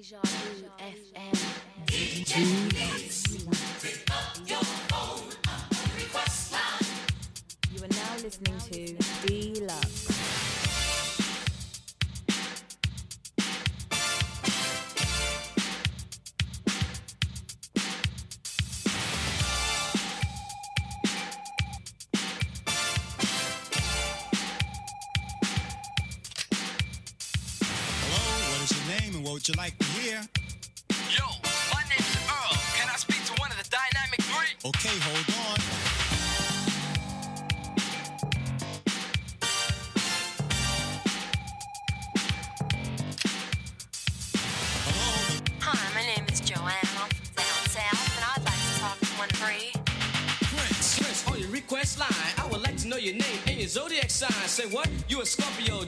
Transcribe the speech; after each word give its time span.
Deja 0.00 0.16
Vu 0.24 0.64
FM. 0.78 1.36
You 7.70 7.84
are 7.84 7.88
now 7.88 8.14
listening 8.22 8.58
to 8.70 9.09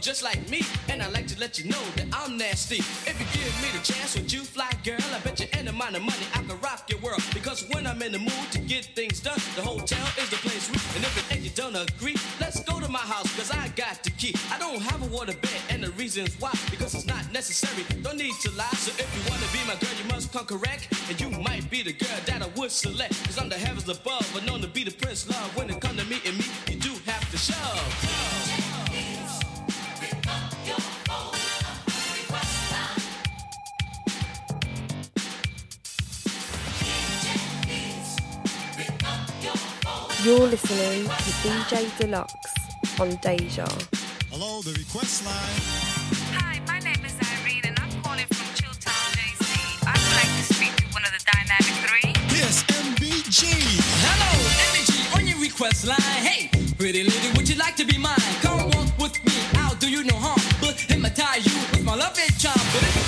just 0.02 0.22
like 0.24 0.48
me, 0.50 0.62
and 0.88 1.00
I'd 1.00 1.12
like 1.12 1.28
to 1.28 1.38
let 1.38 1.58
you 1.58 1.70
know 1.70 1.80
that 1.96 2.06
I'm 2.12 2.36
nasty. 2.36 2.78
If 3.08 3.14
you 3.20 3.26
give 3.38 3.54
me 3.62 3.68
the 3.70 3.84
chance, 3.84 4.16
would 4.16 4.32
you 4.32 4.42
fly, 4.42 4.68
girl? 4.84 4.98
I 5.14 5.20
bet 5.20 5.38
you 5.38 5.46
any 5.52 5.68
amount 5.68 5.94
of 5.96 6.02
money 6.02 6.26
I 6.34 6.38
can 6.42 6.58
rock 6.60 6.90
your 6.90 6.98
world. 6.98 7.22
Because 7.32 7.64
when 7.70 7.86
I'm 7.86 8.02
in 8.02 8.10
the 8.12 8.18
mood 8.18 8.46
to 8.50 8.58
get 8.58 8.84
things 8.96 9.20
done, 9.20 9.38
the 9.54 9.62
hotel 9.62 10.04
is 10.18 10.28
the 10.30 10.36
place. 10.36 10.68
we- 10.70 10.82
And 10.96 11.04
if 11.04 11.14
it 11.18 11.36
ain't 11.36 11.44
you 11.44 11.50
don't 11.50 11.76
agree, 11.76 12.16
let's 12.40 12.60
go 12.64 12.80
to 12.80 12.88
my 12.88 12.98
house, 13.14 13.30
cause 13.36 13.50
I 13.52 13.68
got 13.76 14.02
the 14.02 14.10
key. 14.10 14.34
I 14.50 14.58
don't 14.58 14.82
have 14.82 15.02
a 15.02 15.06
water 15.06 15.34
bed, 15.34 15.60
and 15.70 15.84
the 15.84 15.92
reasons 15.92 16.34
why, 16.40 16.52
because 16.70 16.94
it's 16.94 17.06
not 17.06 17.30
necessary. 17.32 17.84
Don't 18.02 18.18
need 18.18 18.34
to 18.42 18.50
lie. 18.52 18.76
So 18.84 18.90
if 18.98 19.08
you 19.14 19.22
wanna 19.30 19.46
be 19.52 19.60
my 19.68 19.76
girl, 19.78 19.94
you 20.02 20.08
must 20.10 20.32
come 20.32 20.46
correct. 20.46 20.88
And 21.08 21.20
you 21.20 21.30
might 21.30 21.70
be 21.70 21.82
the 21.82 21.92
girl 21.92 22.18
that 22.26 22.42
I 22.42 22.48
would 22.58 22.72
select. 22.72 23.14
Cause 23.24 23.38
I'm 23.38 23.48
the 23.48 23.58
heavens 23.58 23.88
above, 23.88 24.28
but 24.34 24.44
known 24.44 24.60
to 24.62 24.68
be 24.68 24.82
the 24.82 24.90
prince 24.90 25.28
love. 25.28 25.56
When 25.56 25.70
it 25.70 25.80
You're 40.24 40.38
listening 40.46 41.02
to 41.02 41.30
DJ 41.42 41.82
Dlux 41.98 42.30
on 43.00 43.16
Deja. 43.16 43.66
hello, 44.30 44.62
the 44.62 44.70
request 44.78 45.26
line. 45.26 45.34
Hi, 46.38 46.60
my 46.64 46.78
name 46.78 47.04
is 47.04 47.16
Irene 47.18 47.64
and 47.64 47.76
I'm 47.80 47.90
calling 48.02 48.26
from 48.30 48.46
Chilltown, 48.54 49.08
JC. 49.18 49.82
I 49.82 49.98
would 49.98 50.14
like 50.14 50.30
to 50.38 50.54
speak 50.54 50.76
to 50.78 50.84
one 50.94 51.02
of 51.02 51.10
the 51.10 51.22
Dynamic 51.26 51.74
Three. 51.82 52.14
Yes, 52.38 52.62
MBG. 52.70 53.50
Hello, 54.06 54.30
energy 54.70 55.02
on 55.18 55.26
your 55.26 55.40
request 55.42 55.88
line. 55.88 55.98
Hey, 56.22 56.48
pretty 56.78 57.02
lady, 57.02 57.28
would 57.36 57.48
you 57.48 57.56
like 57.56 57.74
to 57.76 57.84
be 57.84 57.98
mine? 57.98 58.14
Come 58.42 58.70
walk 58.70 58.96
with 58.98 59.18
me, 59.26 59.34
I'll 59.58 59.74
do 59.74 59.90
you 59.90 60.04
no 60.04 60.14
harm. 60.14 60.38
But 60.60 60.78
hypnotize 60.78 61.44
you 61.46 61.58
with 61.72 61.82
my 61.82 61.96
love 61.96 62.16
and 62.16 62.38
charm. 62.38 63.01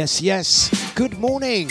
Yes, 0.00 0.22
yes. 0.22 0.92
Good 0.94 1.18
morning. 1.18 1.66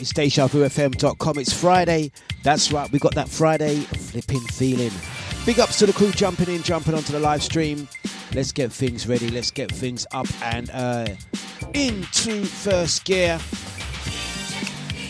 It's 0.00 0.12
DejaVuFM.com. 0.12 1.38
It's 1.38 1.52
Friday. 1.52 2.10
That's 2.42 2.72
right. 2.72 2.90
We 2.90 2.98
got 2.98 3.14
that 3.14 3.28
Friday 3.28 3.76
flipping 3.82 4.40
feeling. 4.40 4.90
Big 5.44 5.60
ups 5.60 5.78
to 5.78 5.86
the 5.86 5.92
crew 5.92 6.10
jumping 6.10 6.52
in, 6.52 6.64
jumping 6.64 6.94
onto 6.94 7.12
the 7.12 7.20
live 7.20 7.44
stream. 7.44 7.86
Let's 8.34 8.50
get 8.50 8.72
things 8.72 9.06
ready. 9.06 9.28
Let's 9.28 9.52
get 9.52 9.70
things 9.70 10.08
up 10.10 10.26
and 10.42 10.70
uh, 10.72 11.06
into 11.72 12.44
first 12.46 13.04
gear. 13.04 13.38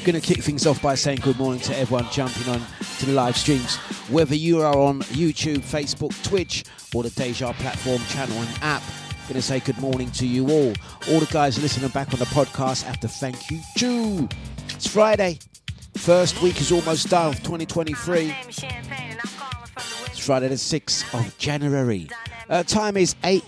Gonna 0.04 0.20
kick 0.20 0.42
things 0.42 0.66
off 0.66 0.82
by 0.82 0.94
saying 0.94 1.20
good 1.22 1.38
morning 1.38 1.62
to 1.62 1.78
everyone 1.78 2.06
jumping 2.12 2.52
on 2.52 2.60
to 2.98 3.06
the 3.06 3.12
live 3.12 3.38
streams. 3.38 3.76
Whether 4.10 4.34
you 4.34 4.60
are 4.60 4.76
on 4.76 5.00
YouTube, 5.04 5.60
Facebook, 5.60 6.12
Twitch, 6.22 6.64
or 6.94 7.02
the 7.02 7.08
Deja 7.08 7.54
platform, 7.54 8.02
channel, 8.10 8.36
and 8.36 8.58
app, 8.60 8.82
gonna 9.26 9.42
say 9.42 9.60
good 9.60 9.78
morning 9.78 10.10
to 10.12 10.26
you 10.26 10.48
all. 10.48 10.72
All 11.10 11.20
the 11.20 11.28
guys 11.30 11.60
listening 11.60 11.90
back 11.90 12.12
on 12.12 12.18
the 12.18 12.26
podcast 12.26 12.84
have 12.84 13.00
to 13.00 13.08
thank 13.08 13.50
you 13.50 13.60
too. 13.76 14.28
It's 14.70 14.86
Friday. 14.86 15.38
First 15.96 16.40
week 16.42 16.60
is 16.60 16.70
almost 16.70 17.08
done 17.08 17.28
of 17.28 17.42
2023. 17.42 18.34
It's 20.06 20.18
Friday 20.18 20.48
the 20.48 20.54
6th 20.54 21.14
of 21.18 21.36
January. 21.38 22.08
Uh, 22.48 22.62
time 22.62 22.96
is 22.96 23.16
8, 23.24 23.42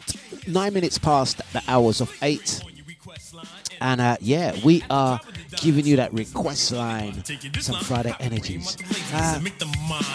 9 0.48 0.72
minutes 0.72 0.98
past 0.98 1.40
the 1.52 1.62
hours 1.68 2.00
of 2.00 2.12
8. 2.22 2.62
And 3.80 4.00
uh, 4.00 4.16
yeah, 4.20 4.56
we 4.64 4.82
are 4.90 5.20
giving 5.60 5.86
you 5.86 5.96
that 5.96 6.12
request 6.12 6.72
line. 6.72 7.22
Some 7.60 7.80
Friday 7.80 8.14
energies. 8.20 8.76
Uh, 9.12 9.40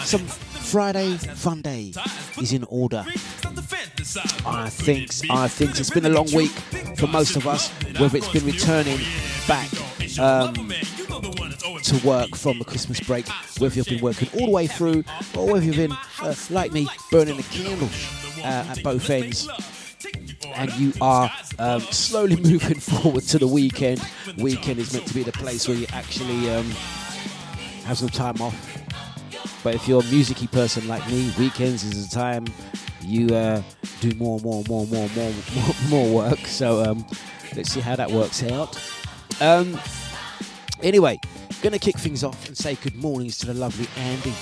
some 0.04 0.26
Friday 0.26 1.16
fun 1.16 1.62
day 1.62 1.92
is 2.40 2.52
in 2.52 2.64
order. 2.64 3.04
I 4.46 4.68
think 4.70 5.10
I 5.30 5.48
think 5.48 5.78
it's 5.78 5.90
been 5.90 6.06
a 6.06 6.10
long 6.10 6.30
week 6.32 6.50
for 6.96 7.06
most 7.06 7.36
of 7.36 7.46
us, 7.46 7.70
whether 7.98 8.16
it's 8.16 8.28
been 8.28 8.44
returning 8.44 8.98
back 9.46 9.68
um, 10.18 10.54
to 11.82 12.06
work 12.06 12.34
from 12.36 12.58
the 12.58 12.64
Christmas 12.64 13.00
break, 13.00 13.26
whether 13.58 13.74
you've 13.74 13.86
been 13.86 14.00
working 14.02 14.28
all 14.38 14.46
the 14.46 14.52
way 14.52 14.66
through, 14.66 15.04
or 15.36 15.52
whether 15.52 15.64
you've 15.64 15.76
been 15.76 15.96
uh, 16.20 16.34
like 16.50 16.72
me 16.72 16.86
burning 17.10 17.36
the 17.36 17.42
candle 17.44 17.88
uh, 18.38 18.70
at 18.70 18.82
both 18.82 19.08
ends. 19.10 19.48
And 20.54 20.72
you 20.74 20.92
are 21.00 21.30
um, 21.58 21.80
slowly 21.80 22.36
moving 22.42 22.78
forward 22.78 23.24
to 23.24 23.38
the 23.38 23.46
weekend. 23.46 24.00
Weekend 24.38 24.78
is 24.78 24.92
meant 24.92 25.06
to 25.06 25.14
be 25.14 25.22
the 25.22 25.32
place 25.32 25.68
where 25.68 25.76
you 25.76 25.86
actually 25.92 26.50
um, 26.50 26.70
have 27.84 27.98
some 27.98 28.08
time 28.08 28.40
off. 28.40 28.54
But 29.62 29.74
if 29.74 29.88
you're 29.88 30.02
a 30.02 30.04
musicy 30.06 30.46
person 30.46 30.86
like 30.88 31.06
me, 31.08 31.32
weekends 31.38 31.84
is 31.84 32.08
the 32.08 32.14
time 32.14 32.44
you 33.02 33.34
uh, 33.34 33.62
do 34.00 34.14
more, 34.16 34.36
and 34.36 34.44
more, 34.44 34.60
and 34.60 34.68
more, 34.68 34.82
and 34.82 34.90
more, 34.92 35.08
more, 35.14 35.32
more, 35.54 35.74
more 35.88 36.14
work. 36.14 36.40
So 36.40 36.82
um, 36.84 37.06
let's 37.56 37.70
see 37.72 37.80
how 37.80 37.96
that 37.96 38.10
works 38.10 38.42
out. 38.42 38.78
Um, 39.40 39.78
anyway, 40.82 41.18
gonna 41.62 41.78
kick 41.78 41.96
things 41.96 42.22
off 42.22 42.46
and 42.46 42.56
say 42.56 42.74
good 42.76 42.96
mornings 42.96 43.38
to 43.38 43.46
the 43.46 43.54
lovely 43.54 43.88
Andy. 43.96 44.34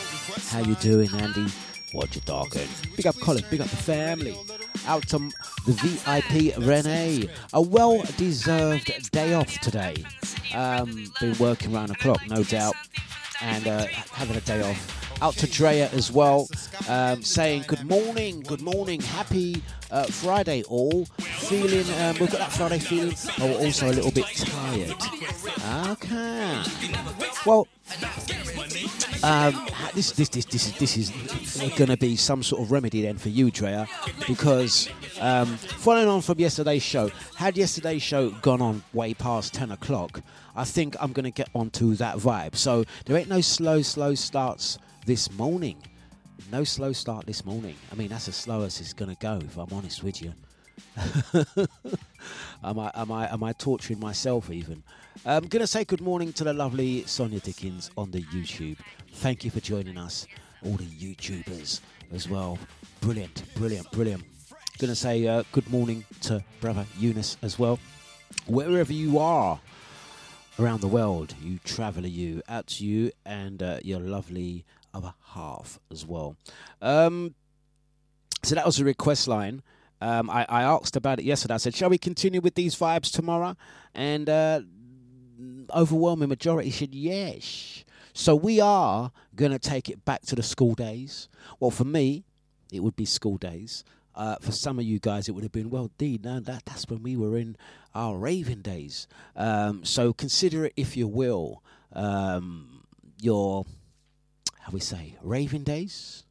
How 0.48 0.60
you 0.60 0.74
doing, 0.76 1.08
Andy? 1.14 1.46
What 1.92 2.14
you 2.14 2.20
talking? 2.22 2.66
Big 2.96 3.06
up 3.06 3.16
Colin, 3.20 3.44
big 3.50 3.60
up 3.60 3.68
the 3.68 3.76
family. 3.76 4.36
Out 4.86 5.06
to 5.08 5.18
the 5.66 5.72
VIP 5.72 6.56
Renee. 6.58 7.28
A 7.52 7.62
well-deserved 7.62 9.10
day 9.10 9.34
off 9.34 9.58
today. 9.60 9.94
Um, 10.54 11.12
been 11.20 11.36
working 11.38 11.72
round 11.72 11.90
the 11.90 11.94
clock, 11.96 12.20
no 12.28 12.42
doubt, 12.42 12.74
and 13.40 13.66
uh, 13.66 13.86
having 13.86 14.36
a 14.36 14.40
day 14.40 14.62
off. 14.62 15.01
Out 15.22 15.34
to 15.34 15.46
Drea 15.46 15.88
as 15.90 16.10
well, 16.10 16.48
um, 16.88 17.22
saying 17.22 17.66
good 17.68 17.84
morning, 17.84 18.40
good 18.40 18.60
morning, 18.60 19.00
happy 19.00 19.62
uh, 19.92 20.02
Friday 20.02 20.64
all. 20.64 21.04
Feeling, 21.04 21.88
um, 22.00 22.16
we've 22.18 22.28
got 22.28 22.40
that 22.40 22.50
Friday 22.50 22.80
feeling, 22.80 23.14
but 23.38 23.50
we're 23.50 23.64
also 23.64 23.88
a 23.88 23.94
little 23.94 24.10
bit 24.10 24.26
tired. 24.34 24.96
Okay. 25.92 26.62
Well, 27.46 27.68
um, 29.22 29.68
this, 29.94 30.10
this, 30.10 30.28
this, 30.28 30.44
this 30.44 30.66
is 30.66 30.72
this 30.78 30.96
is 30.96 31.10
going 31.76 31.90
to 31.90 31.96
be 31.96 32.16
some 32.16 32.42
sort 32.42 32.62
of 32.62 32.72
remedy 32.72 33.02
then 33.02 33.16
for 33.16 33.28
you, 33.28 33.52
Drea, 33.52 33.86
because 34.26 34.88
um, 35.20 35.56
following 35.56 36.08
on 36.08 36.22
from 36.22 36.40
yesterday's 36.40 36.82
show, 36.82 37.12
had 37.36 37.56
yesterday's 37.56 38.02
show 38.02 38.30
gone 38.30 38.60
on 38.60 38.82
way 38.92 39.14
past 39.14 39.54
ten 39.54 39.70
o'clock, 39.70 40.20
I 40.56 40.64
think 40.64 40.96
I'm 40.98 41.12
going 41.12 41.26
to 41.26 41.30
get 41.30 41.48
onto 41.54 41.94
that 41.94 42.16
vibe. 42.16 42.56
So 42.56 42.82
there 43.06 43.16
ain't 43.16 43.28
no 43.28 43.40
slow, 43.40 43.82
slow 43.82 44.16
starts 44.16 44.78
this 45.04 45.30
morning. 45.32 45.82
No 46.50 46.64
slow 46.64 46.92
start 46.92 47.26
this 47.26 47.44
morning. 47.44 47.74
I 47.90 47.94
mean, 47.96 48.08
that's 48.08 48.28
as 48.28 48.36
slow 48.36 48.62
as 48.62 48.80
it's 48.80 48.92
going 48.92 49.10
to 49.10 49.20
go, 49.20 49.38
if 49.42 49.56
I'm 49.56 49.72
honest 49.72 50.02
with 50.02 50.22
you. 50.22 50.32
am 52.64 52.78
I 52.78 52.90
am 52.94 53.12
I 53.12 53.32
am 53.32 53.44
I 53.44 53.52
torturing 53.52 54.00
myself 54.00 54.50
even? 54.50 54.82
I'm 55.26 55.46
gonna 55.46 55.66
say 55.66 55.84
good 55.84 56.00
morning 56.00 56.32
to 56.34 56.44
the 56.44 56.52
lovely 56.54 57.04
Sonia 57.04 57.40
Dickens 57.40 57.90
on 57.96 58.10
the 58.10 58.22
YouTube. 58.22 58.78
Thank 59.14 59.44
you 59.44 59.50
for 59.50 59.60
joining 59.60 59.98
us, 59.98 60.26
all 60.64 60.72
the 60.72 60.84
YouTubers 60.84 61.80
as 62.12 62.28
well. 62.28 62.58
Brilliant, 63.00 63.42
brilliant, 63.54 63.90
brilliant. 63.92 64.24
Gonna 64.78 64.94
say 64.94 65.26
uh, 65.26 65.42
good 65.52 65.68
morning 65.70 66.04
to 66.22 66.42
brother 66.60 66.86
Eunice 66.98 67.36
as 67.42 67.58
well. 67.58 67.78
Wherever 68.46 68.92
you 68.92 69.18
are 69.18 69.60
around 70.58 70.80
the 70.80 70.88
world, 70.88 71.34
you 71.42 71.58
traveller, 71.64 72.08
you 72.08 72.42
out 72.48 72.66
to 72.68 72.86
you 72.86 73.12
and 73.26 73.62
uh, 73.62 73.78
your 73.82 74.00
lovely 74.00 74.64
other 74.94 75.14
half 75.34 75.78
as 75.90 76.06
well. 76.06 76.36
Um, 76.80 77.34
so 78.42 78.54
that 78.54 78.66
was 78.66 78.78
a 78.80 78.84
request 78.84 79.28
line. 79.28 79.62
Um, 80.00 80.28
I, 80.30 80.44
I 80.48 80.62
asked 80.62 80.96
about 80.96 81.20
it 81.20 81.24
yesterday. 81.24 81.54
I 81.54 81.58
said, 81.58 81.74
"Shall 81.74 81.90
we 81.90 81.98
continue 81.98 82.40
with 82.40 82.54
these 82.54 82.74
vibes 82.74 83.10
tomorrow?" 83.12 83.56
And 83.94 84.28
uh, 84.28 84.62
overwhelming 85.74 86.28
majority 86.28 86.70
said 86.70 86.94
yes. 86.94 87.84
So 88.12 88.34
we 88.34 88.60
are 88.60 89.12
going 89.34 89.52
to 89.52 89.58
take 89.58 89.88
it 89.88 90.04
back 90.04 90.22
to 90.22 90.34
the 90.34 90.42
school 90.42 90.74
days. 90.74 91.28
Well, 91.60 91.70
for 91.70 91.84
me, 91.84 92.24
it 92.70 92.80
would 92.80 92.96
be 92.96 93.04
school 93.04 93.38
days. 93.38 93.84
Uh, 94.14 94.36
for 94.40 94.52
some 94.52 94.78
of 94.78 94.84
you 94.84 94.98
guys, 94.98 95.28
it 95.28 95.32
would 95.32 95.44
have 95.44 95.52
been 95.52 95.70
well, 95.70 95.90
D. 95.96 96.20
No, 96.22 96.40
that 96.40 96.66
that's 96.66 96.88
when 96.88 97.02
we 97.02 97.16
were 97.16 97.38
in 97.38 97.56
our 97.94 98.16
raving 98.18 98.60
days. 98.60 99.06
Um, 99.36 99.84
so 99.84 100.12
consider 100.12 100.66
it, 100.66 100.74
if 100.76 100.96
you 100.96 101.08
will, 101.08 101.62
um, 101.94 102.84
your 103.20 103.64
how 104.62 104.70
we 104.70 104.80
say 104.80 105.16
raving 105.22 105.64
days, 105.64 106.22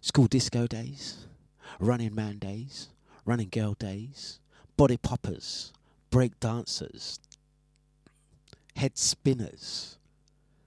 school 0.00 0.26
disco 0.26 0.66
days, 0.66 1.26
running 1.78 2.14
man 2.14 2.38
days, 2.38 2.88
running 3.24 3.48
girl 3.48 3.74
days, 3.74 4.40
body 4.76 4.96
poppers, 4.96 5.72
break 6.10 6.38
dancers, 6.40 7.20
head 8.74 8.98
spinners, 8.98 9.98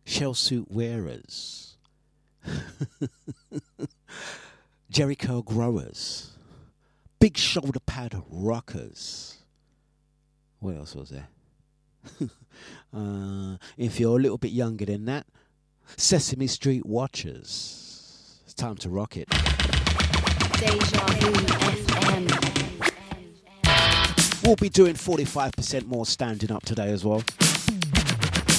shell 0.05 0.33
suit 0.33 0.71
wearers, 0.71 1.75
jerry 4.89 5.15
curl 5.15 5.41
growers, 5.41 6.31
big 7.19 7.35
shoulder 7.37 7.81
pad 7.81 8.21
rockers. 8.29 9.35
What 10.59 10.77
else 10.77 10.95
was 10.95 11.09
there? 11.09 11.27
uh, 12.93 13.57
if 13.77 13.99
you're 13.99 14.17
a 14.17 14.21
little 14.21 14.37
bit 14.37 14.51
younger 14.51 14.85
than 14.85 15.03
that, 15.05 15.25
Sesame 15.97 16.47
Street 16.47 16.85
watchers. 16.85 18.39
It's 18.45 18.53
time 18.53 18.75
to 18.77 18.89
rock 18.89 19.17
it. 19.17 19.29
Deja 19.29 21.05
Vu 21.05 21.31
FM. 21.31 22.49
We'll 24.43 24.55
be 24.55 24.69
doing 24.69 24.95
45% 24.95 25.85
more 25.85 26.05
standing 26.05 26.51
up 26.51 26.63
today 26.63 26.91
as 26.91 27.03
well. 27.03 27.23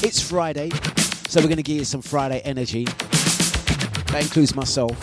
It's 0.03 0.21
Friday, 0.21 0.71
so 1.29 1.41
we're 1.41 1.47
going 1.47 1.57
to 1.57 1.63
give 1.63 1.79
you 1.79 1.85
some 1.85 2.03
Friday 2.03 2.41
energy. 2.41 2.85
That 2.85 4.23
includes 4.23 4.55
myself. 4.55 4.99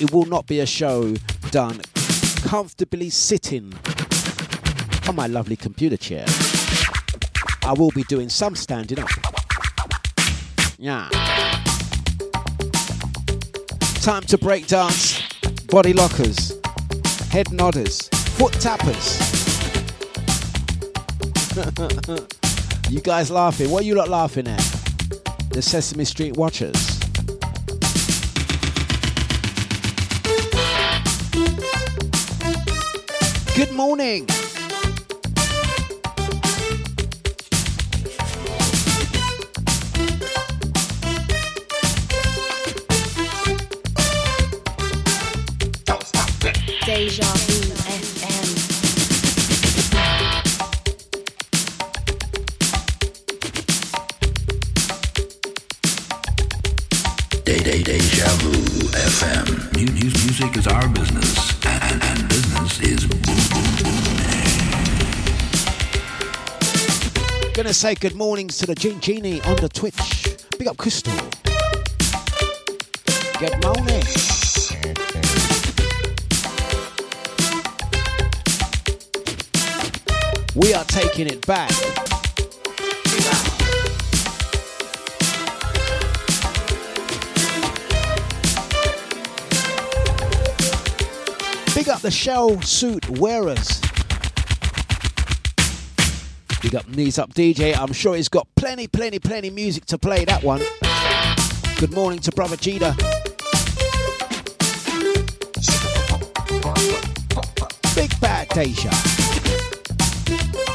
It 0.00 0.12
will 0.12 0.26
not 0.26 0.46
be 0.46 0.60
a 0.60 0.66
show 0.66 1.14
done 1.50 1.80
comfortably 2.44 3.10
sitting 3.10 3.72
on 5.08 5.16
my 5.16 5.26
lovely 5.26 5.56
computer 5.56 5.96
chair. 5.96 6.24
I 7.64 7.72
will 7.72 7.90
be 7.90 8.02
doing 8.04 8.28
some 8.28 8.56
standing 8.56 8.98
up. 8.98 9.08
Yeah. 10.78 11.08
Time 14.02 14.24
to 14.24 14.36
break 14.36 14.66
dance, 14.66 15.22
body 15.68 15.92
lockers, 15.92 16.58
head 17.30 17.46
nodders, 17.52 18.12
foot 18.30 18.52
tappers. 18.54 19.20
you 22.90 23.00
guys 23.00 23.30
laughing? 23.30 23.70
What 23.70 23.84
are 23.84 23.86
you 23.86 23.94
lot 23.94 24.08
laughing 24.08 24.48
at? 24.48 24.58
The 25.50 25.62
Sesame 25.62 26.04
Street 26.04 26.36
Watchers. 26.36 26.98
Good 33.54 33.70
morning. 33.70 34.26
Deja 46.84 47.22
Vu 47.24 47.74
FM. 47.86 49.62
Day 57.44 57.58
Day 57.58 57.82
Deja 57.82 58.26
Vu 58.40 58.52
FM. 58.92 59.46
Mu- 59.76 59.92
mu- 59.92 60.12
Music 60.24 60.56
is 60.56 60.66
our 60.66 60.88
business, 60.88 61.52
and, 61.66 62.02
and 62.02 62.28
business 62.28 62.80
is 62.80 63.06
boom 63.06 63.20
boom 63.52 63.68
boom. 63.82 63.96
Gonna 67.54 67.74
say 67.74 67.94
good 67.94 68.14
mornings 68.14 68.58
to 68.58 68.66
the 68.66 68.74
Gene 68.74 69.00
Genie 69.00 69.40
on 69.42 69.56
the 69.56 69.68
Twitch. 69.68 70.28
Big 70.58 70.68
up 70.68 70.76
Crystal. 70.76 71.12
Good 73.40 73.62
morning. 73.64 74.02
We 80.54 80.74
are 80.74 80.84
taking 80.84 81.28
it 81.28 81.46
back. 81.46 81.70
Big 91.74 91.88
up 91.88 92.02
the 92.02 92.10
shell 92.10 92.60
suit 92.60 93.08
wearers. 93.18 93.80
Big 96.60 96.74
up 96.74 96.86
knees 96.88 97.18
up 97.18 97.32
DJ. 97.32 97.74
I'm 97.74 97.94
sure 97.94 98.14
he's 98.14 98.28
got 98.28 98.46
plenty, 98.54 98.86
plenty, 98.86 99.18
plenty 99.18 99.48
music 99.48 99.86
to 99.86 99.96
play 99.96 100.26
that 100.26 100.42
one. 100.44 100.60
Good 101.78 101.94
morning 101.94 102.20
to 102.20 102.30
brother 102.30 102.56
Jida. 102.56 102.94
Big 107.96 108.20
bad 108.20 108.48
Deja. 108.50 109.31
We 110.32 110.71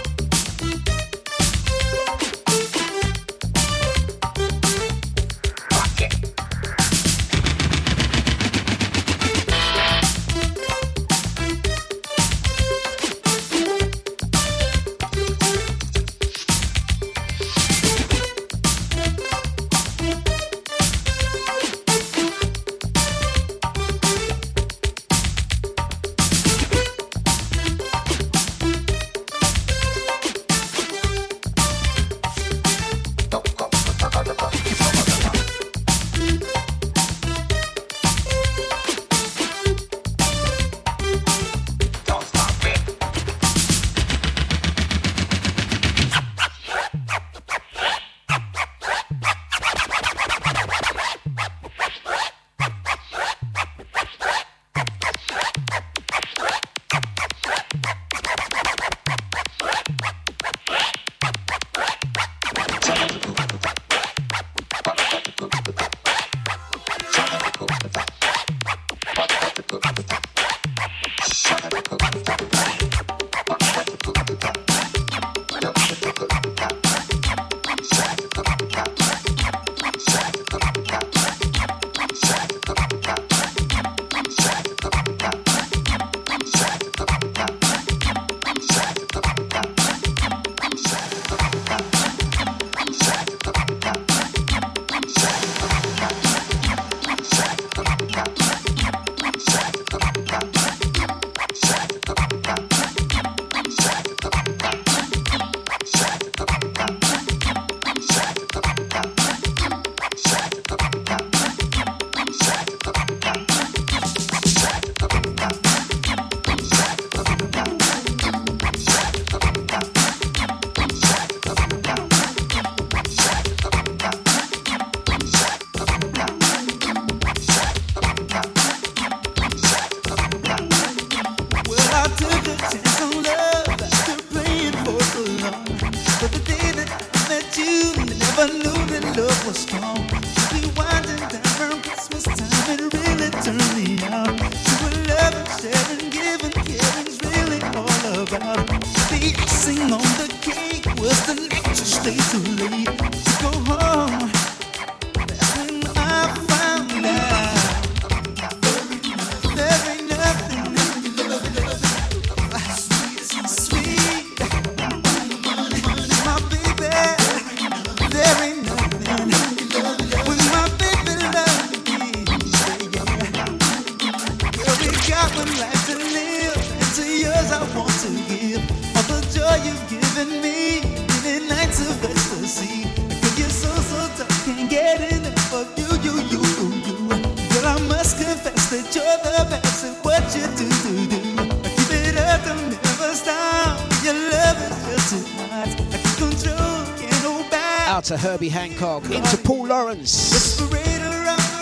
Hancock, 198.57 199.05
into 199.11 199.37
Paul 199.37 199.67
Lawrence. 199.67 200.59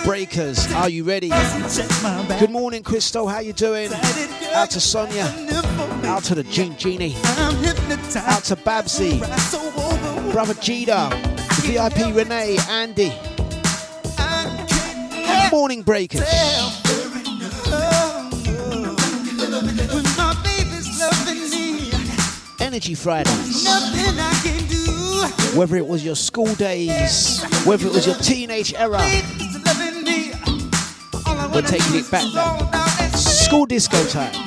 Breakers, 0.05 0.71
are 0.71 0.87
you 0.87 1.03
ready? 1.03 1.27
Good 2.39 2.51
morning, 2.51 2.83
Crystal. 2.83 3.27
How 3.27 3.39
you 3.39 3.51
doing? 3.51 3.91
Out 4.53 4.69
to 4.69 4.79
Sonia. 4.79 5.25
Out 6.05 6.23
to 6.23 6.35
the 6.35 6.43
Gene 6.43 6.77
Genie. 6.77 7.13
Out 7.17 8.45
to 8.45 8.55
Babsy. 8.55 9.19
Brother 10.31 10.53
Jida. 10.53 11.11
VIP 11.63 12.15
Renee. 12.15 12.57
Andy. 12.69 13.11
Morning, 15.51 15.81
Breakers. 15.81 16.23
Energy 22.61 22.95
Fridays. 22.95 24.64
Whether 25.55 25.77
it 25.77 25.87
was 25.87 26.03
your 26.03 26.15
school 26.15 26.53
days, 26.55 27.43
whether 27.65 27.87
it 27.87 27.93
was 27.93 28.05
your 28.05 28.15
teenage 28.15 28.73
era, 28.73 29.01
we're 31.53 31.61
taking 31.61 31.95
it 31.95 32.11
back 32.11 32.25
now. 32.33 32.71
School 33.15 33.65
disco 33.65 34.03
time. 34.07 34.44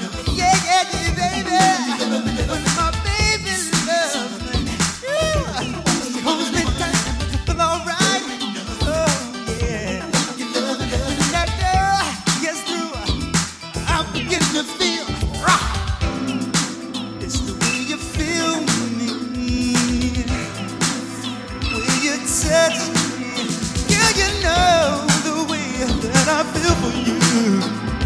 for 26.90 26.98
you 26.98 27.60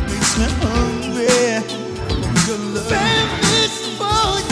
makes 0.09 0.39
me 0.39 0.47
hungry. 0.61 1.27
Your 2.47 2.59
love. 2.75 2.89
Famous 2.89 3.75
for 3.99 4.52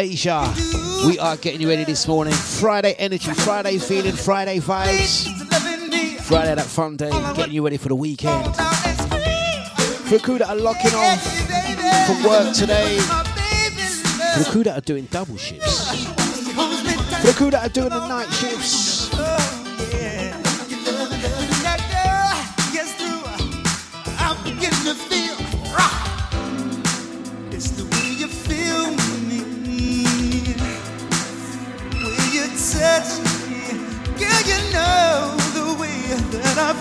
Deja. 0.00 0.50
We 1.06 1.18
are 1.18 1.36
getting 1.36 1.60
you 1.60 1.68
ready 1.68 1.84
this 1.84 2.08
morning. 2.08 2.32
Friday 2.32 2.94
energy, 2.94 3.34
Friday 3.34 3.76
feeling, 3.76 4.14
Friday 4.14 4.58
vibes. 4.58 5.28
Friday 6.22 6.54
that 6.54 6.64
fun 6.64 6.96
day, 6.96 7.10
getting 7.34 7.52
you 7.52 7.62
ready 7.62 7.76
for 7.76 7.90
the 7.90 7.94
weekend. 7.94 8.56
For 8.56 10.16
the 10.16 10.20
crew 10.22 10.38
that 10.38 10.48
are 10.48 10.56
locking 10.56 10.94
off 10.94 11.22
from 12.06 12.22
work 12.24 12.54
today, 12.54 12.98
for 14.32 14.38
the 14.42 14.48
crew 14.50 14.64
that 14.64 14.78
are 14.78 14.80
doing 14.80 15.04
double 15.10 15.36
shifts, 15.36 16.06
for 16.06 17.26
the 17.26 17.34
crew 17.36 17.50
that 17.50 17.66
are 17.66 17.68
doing 17.68 17.90
the 17.90 18.08
night 18.08 18.32
shifts, 18.32 19.59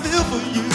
feel 0.09 0.23
for 0.23 0.41
you 0.55 0.68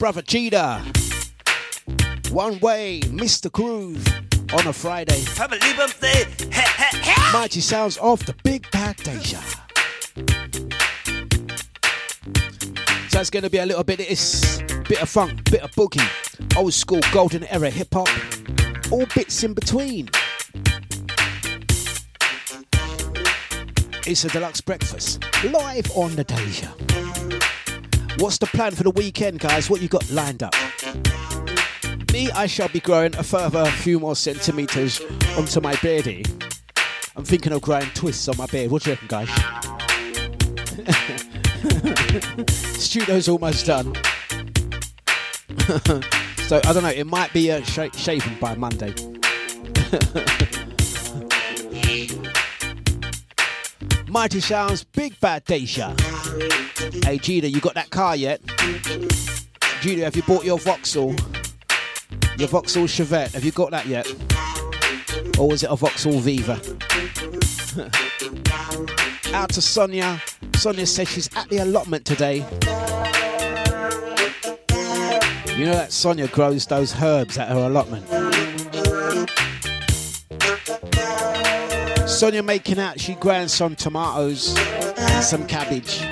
brother 0.00 0.22
Cheetah. 0.22 0.82
One 2.30 2.58
way, 2.60 3.00
Mr. 3.02 3.52
Groove 3.52 4.02
on 4.54 4.66
a 4.66 4.72
Friday. 4.72 5.22
Mighty 7.34 7.60
sounds 7.60 7.98
off 7.98 8.24
the 8.24 8.34
Big 8.42 8.68
Bad 8.70 8.96
Deja. 8.96 9.38
So 13.10 13.20
it's 13.20 13.28
going 13.28 13.42
to 13.42 13.50
be 13.50 13.58
a 13.58 13.66
little 13.66 13.84
bit 13.84 14.00
of 14.00 14.08
this, 14.08 14.62
bit 14.88 15.02
of 15.02 15.10
funk, 15.10 15.50
bit 15.50 15.60
of 15.60 15.70
boogie, 15.72 16.56
old 16.56 16.72
school 16.72 17.00
golden 17.12 17.44
era 17.48 17.68
hip 17.68 17.92
hop, 17.92 18.08
all 18.90 19.04
bits 19.14 19.44
in 19.44 19.52
between. 19.52 20.08
It's 24.06 24.24
a 24.24 24.28
Dlux 24.28 24.64
breakfast 24.64 25.22
live 25.44 25.90
on 25.94 26.16
the 26.16 26.24
Deja. 26.24 26.79
What's 28.18 28.38
the 28.38 28.46
plan 28.46 28.74
for 28.74 28.82
the 28.82 28.90
weekend, 28.90 29.38
guys? 29.40 29.70
What 29.70 29.80
you 29.80 29.88
got 29.88 30.10
lined 30.10 30.42
up? 30.42 30.54
Me, 32.12 32.30
I 32.32 32.46
shall 32.46 32.68
be 32.68 32.80
growing 32.80 33.14
a 33.16 33.22
further 33.22 33.64
few 33.66 33.98
more 34.00 34.16
centimeters 34.16 35.00
onto 35.36 35.60
my 35.60 35.74
beardy. 35.76 36.24
I'm 37.16 37.24
thinking 37.24 37.52
of 37.52 37.62
growing 37.62 37.88
twists 37.94 38.28
on 38.28 38.36
my 38.36 38.46
beard. 38.46 38.70
What 38.70 38.82
do 38.82 38.90
you 38.90 38.96
reckon, 38.96 39.08
guys? 39.08 39.28
Studio's 42.82 43.28
almost 43.28 43.66
done. 43.66 43.94
so 46.46 46.60
I 46.64 46.72
don't 46.72 46.82
know. 46.82 46.88
It 46.88 47.06
might 47.06 47.32
be 47.32 47.52
uh, 47.52 47.62
sh- 47.62 47.96
shaven 47.96 48.36
by 48.40 48.54
Monday. 48.54 48.92
Mighty 54.10 54.40
Sounds, 54.40 54.82
Big 54.82 55.18
Bad 55.20 55.44
Deja. 55.44 55.94
Hey 57.04 57.18
Gina, 57.18 57.46
you 57.46 57.60
got 57.60 57.74
that 57.74 57.90
car 57.90 58.16
yet? 58.16 58.40
Julia, 59.80 60.02
have 60.04 60.16
you 60.16 60.24
bought 60.24 60.44
your 60.44 60.58
Vauxhall? 60.58 61.14
Your 62.36 62.48
Vauxhall 62.48 62.88
Chevette, 62.88 63.32
have 63.34 63.44
you 63.44 63.52
got 63.52 63.70
that 63.70 63.86
yet? 63.86 64.08
Or 65.38 65.48
was 65.48 65.62
it 65.62 65.70
a 65.70 65.76
Vauxhall 65.76 66.18
Viva? 66.18 66.54
Out 69.32 69.50
to 69.50 69.62
Sonia. 69.62 70.20
Sonia 70.56 70.86
says 70.86 71.08
she's 71.08 71.30
at 71.36 71.48
the 71.48 71.58
allotment 71.58 72.04
today. 72.04 72.38
You 75.56 75.66
know 75.66 75.74
that 75.74 75.92
Sonia 75.92 76.26
grows 76.26 76.66
those 76.66 77.00
herbs 77.00 77.38
at 77.38 77.48
her 77.48 77.68
allotment. 77.68 78.04
Sonia 82.20 82.42
making 82.42 82.78
out 82.78 83.00
she 83.00 83.14
growing 83.14 83.48
some 83.48 83.74
tomatoes 83.74 84.54
some 85.22 85.46
cabbage, 85.46 86.06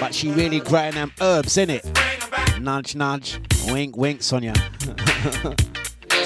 but 0.00 0.14
she 0.14 0.30
really 0.30 0.58
growing 0.58 0.94
them 0.94 1.12
herbs 1.20 1.58
in 1.58 1.68
it. 1.68 1.84
Nudge, 2.62 2.96
nudge, 2.96 3.38
wink, 3.66 3.94
wink, 3.94 4.22
Sonia. 4.22 4.54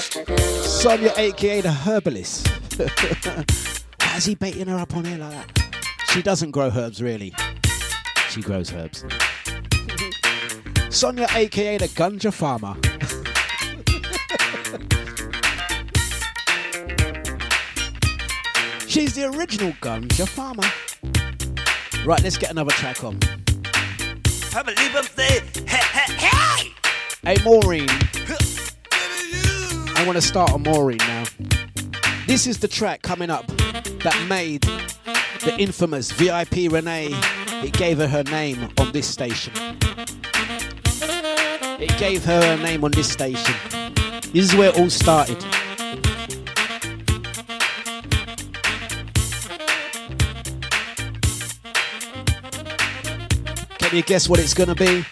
Sonia, 0.63 1.11
aka 1.17 1.59
the 1.59 1.69
herbalist. 1.69 2.47
Why 2.77 4.15
is 4.15 4.23
he 4.23 4.35
baiting 4.35 4.67
her 4.67 4.77
up 4.77 4.95
on 4.95 5.03
here 5.03 5.17
like 5.17 5.31
that? 5.31 5.69
She 6.13 6.21
doesn't 6.21 6.51
grow 6.51 6.71
herbs, 6.73 7.03
really. 7.03 7.33
She 8.29 8.41
grows 8.41 8.71
herbs. 8.71 9.03
Sonia, 10.95 11.27
aka 11.35 11.77
the 11.77 11.89
ganja 11.89 12.31
farmer. 12.31 12.77
She's 18.89 19.13
the 19.13 19.25
original 19.25 19.71
ganja 19.73 20.27
farmer. 20.27 20.63
Right, 22.03 22.23
let's 22.23 22.39
get 22.39 22.49
another 22.49 22.71
track 22.71 23.03
on. 23.03 23.19
I 24.55 24.63
believe 24.63 24.95
I'm 24.95 25.03
saying, 25.03 25.43
hey, 25.67 25.77
hey, 25.77 26.13
hey! 26.15 26.73
Hey, 27.21 27.35
Maureen. 27.43 27.87
I 29.95 30.03
want 30.07 30.15
to 30.15 30.23
start 30.23 30.53
on 30.53 30.63
Maureen 30.63 30.97
now. 30.97 31.25
This 32.25 32.47
is 32.47 32.57
the 32.57 32.67
track 32.67 33.03
coming 33.03 33.29
up 33.29 33.45
that 33.45 34.25
made 34.27 34.63
the 35.43 35.55
infamous 35.59 36.11
VIP 36.11 36.71
Renee. 36.71 37.09
It 37.63 37.73
gave 37.73 37.99
her 37.99 38.07
her 38.07 38.23
name 38.23 38.69
on 38.79 38.91
this 38.91 39.07
station. 39.07 39.53
It 41.79 41.95
gave 41.99 42.25
her 42.25 42.41
her 42.41 42.63
name 42.63 42.83
on 42.83 42.89
this 42.89 43.11
station. 43.11 43.53
This 44.33 44.51
is 44.51 44.55
where 44.55 44.69
it 44.69 44.79
all 44.79 44.89
started. 44.89 45.37
Can 53.89 53.97
you 53.97 54.03
guess 54.03 54.29
what 54.29 54.39
it's 54.39 54.53
gonna 54.53 54.75
be? 54.75 55.03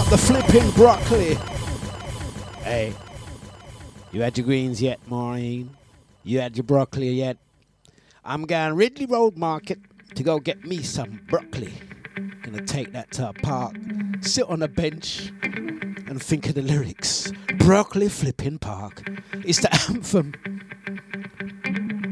Out 0.00 0.08
the 0.08 0.16
flipping 0.16 0.70
broccoli. 0.70 1.34
Hey, 2.62 2.94
you 4.12 4.22
had 4.22 4.38
your 4.38 4.46
greens 4.46 4.80
yet, 4.80 4.98
Maureen? 5.06 5.76
You 6.22 6.40
had 6.40 6.56
your 6.56 6.64
broccoli 6.64 7.10
yet? 7.10 7.36
I'm 8.24 8.46
going 8.46 8.76
Ridley 8.76 9.04
Road 9.04 9.36
Market 9.36 9.78
to 10.14 10.22
go 10.22 10.38
get 10.38 10.64
me 10.64 10.82
some 10.82 11.20
broccoli. 11.28 11.74
Gonna 12.42 12.64
take 12.64 12.92
that 12.92 13.10
to 13.12 13.28
a 13.28 13.32
park, 13.34 13.76
sit 14.22 14.48
on 14.48 14.62
a 14.62 14.68
bench, 14.68 15.32
and 15.42 16.22
think 16.22 16.48
of 16.48 16.54
the 16.54 16.62
lyrics. 16.62 17.30
Broccoli 17.58 18.08
flipping 18.08 18.58
park. 18.58 19.06
It's 19.44 19.60
the 19.60 19.70
anthem. 19.90 20.32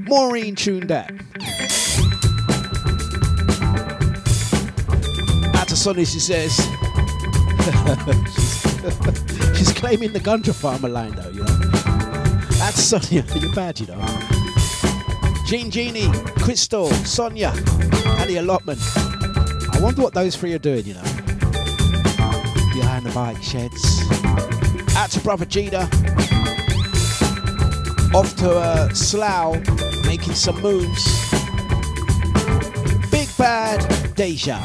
Maureen 0.07 0.57
tuned 0.57 0.91
that. 0.91 1.11
Out 5.55 5.69
to 5.69 5.77
Sonny, 5.77 6.05
she 6.05 6.21
says. 6.21 6.59
she's, 9.57 9.73
claiming 9.73 10.13
the 10.13 10.21
ganja 10.21 10.55
farmer 10.55 10.89
line, 10.89 11.15
though, 11.15 11.29
you 11.29 11.43
know. 11.43 11.59
That's 12.59 12.83
Sonia, 12.83 13.25
you're 13.35 13.55
bad, 13.55 13.79
you 13.79 13.87
know. 13.87 14.05
Jean 15.45 15.71
Genie, 15.71 16.11
Crystal, 16.39 16.91
Sonia, 17.05 17.53
and 17.55 18.31
the 18.31 18.39
allotment. 18.39 18.81
I 18.97 19.81
wonder 19.81 20.03
what 20.03 20.15
those 20.15 20.35
three 20.37 20.55
are 20.55 20.59
doing, 20.59 20.87
you 20.87 20.95
know. 20.95 21.03
Behind 22.73 22.75
behind 22.75 23.05
the 23.05 23.13
bike 23.15 23.43
sheds. 23.43 24.03
Out 24.97 25.11
to 25.11 25.21
brother 25.21 25.45
Gina. 25.45 25.89
Off 28.15 28.35
to 28.37 28.51
uh, 28.51 28.89
Slough, 28.95 29.59
making 30.07 30.35
some 30.35 30.61
moves. 30.63 31.05
Big 33.11 33.29
bad 33.37 34.15
Deja. 34.15 34.59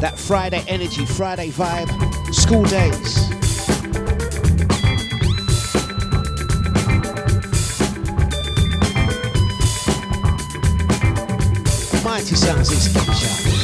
That 0.00 0.18
Friday 0.18 0.64
energy, 0.66 1.04
Friday 1.04 1.50
vibe, 1.50 1.90
school 2.34 2.64
days. 2.64 3.28
Mighty 12.02 12.34
sounds 12.34 12.70
is 12.70 12.92
Deja. 12.94 13.59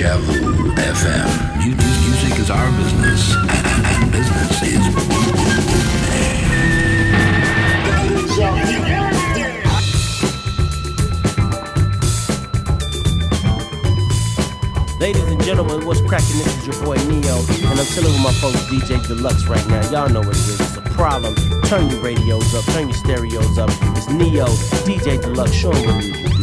Deja 0.00 0.16
Vu 0.16 0.32
FM. 0.76 1.28
Mu- 1.58 1.76
mu- 1.76 2.00
Music 2.08 2.38
is 2.38 2.48
our 2.50 2.70
business, 2.78 3.34
and, 3.34 3.50
and, 3.50 4.02
and 4.02 4.12
business 4.12 4.62
is 4.62 5.90
Ladies 15.00 15.22
and 15.24 15.42
gentlemen, 15.42 15.86
what's 15.86 16.00
cracking? 16.02 16.36
This 16.38 16.58
is 16.58 16.66
your 16.66 16.84
boy 16.84 16.96
Neo, 17.08 17.36
and 17.70 17.80
I'm 17.80 17.86
chilling 17.86 18.12
with 18.12 18.22
my 18.22 18.32
folks 18.34 18.60
DJ 18.68 19.00
Dlux 19.00 19.48
right 19.48 19.66
now. 19.68 19.80
Y'all 19.90 20.10
know 20.10 20.20
what 20.20 20.36
it 20.36 20.48
is. 20.48 20.60
It's 20.60 20.76
a 20.76 20.82
problem. 20.82 21.34
Turn 21.64 21.88
your 21.88 22.00
radios 22.02 22.54
up, 22.54 22.64
turn 22.74 22.88
your 22.88 22.96
stereos 22.96 23.56
up. 23.58 23.70
It's 23.96 24.10
Neo, 24.10 24.44
DJ 24.84 25.16
Dlux. 25.18 25.52
Show 25.54 25.72
'em 25.72 25.86
what 26.22 26.39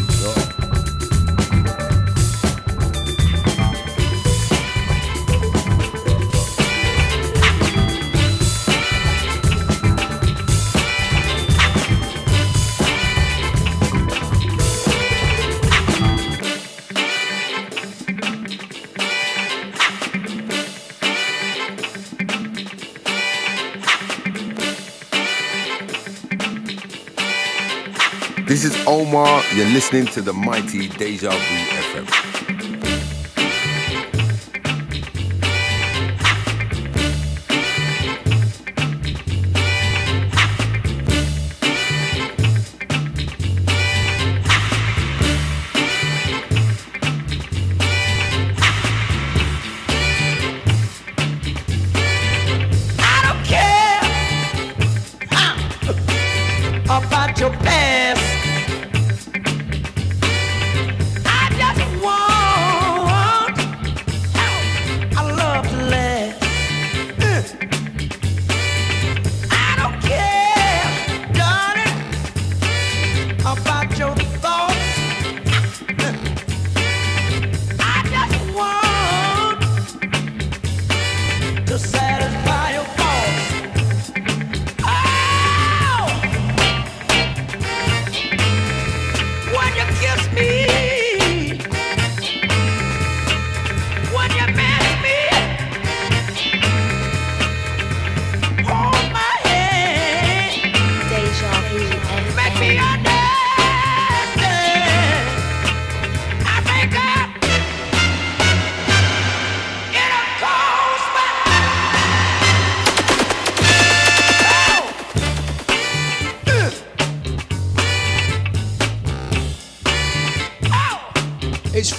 Omar. 28.88 29.44
You're 29.54 29.68
listening 29.68 30.06
to 30.08 30.22
the 30.22 30.32
mighty 30.32 30.88
Deja 30.88 31.30
Vu 31.30 31.38
FM. 31.38 32.27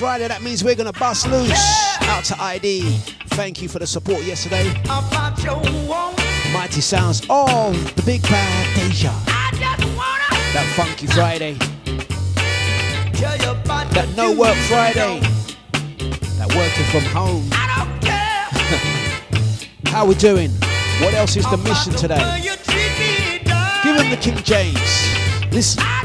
Friday, 0.08 0.28
that 0.28 0.40
means 0.40 0.64
we're 0.64 0.74
gonna 0.74 0.90
bust 0.94 1.28
loose. 1.28 1.50
Yeah. 1.50 2.16
Out 2.16 2.24
to 2.24 2.42
ID. 2.42 2.96
Thank 3.36 3.60
you 3.60 3.68
for 3.68 3.78
the 3.78 3.86
support 3.86 4.22
yesterday. 4.22 4.64
Mighty 6.50 6.80
sounds 6.80 7.20
of 7.28 7.74
the 7.94 8.02
big 8.06 8.22
bad 8.22 8.74
Deja. 8.74 9.12
That 10.54 10.66
funky 10.74 11.08
Friday. 11.08 11.58
That 13.92 14.08
no 14.16 14.32
work 14.32 14.56
Friday. 14.70 15.20
That 16.38 16.54
working 16.56 16.86
from 16.86 17.04
home. 17.12 17.50
How 19.92 20.06
we 20.06 20.14
doing? 20.14 20.50
What 21.02 21.12
else 21.12 21.36
is 21.36 21.44
the 21.50 21.58
mission 21.58 21.92
today? 21.92 22.40
Give 23.84 23.94
him 23.94 24.08
the 24.08 24.16
King 24.16 24.38
James. 24.38 25.52
Listen. 25.52 25.97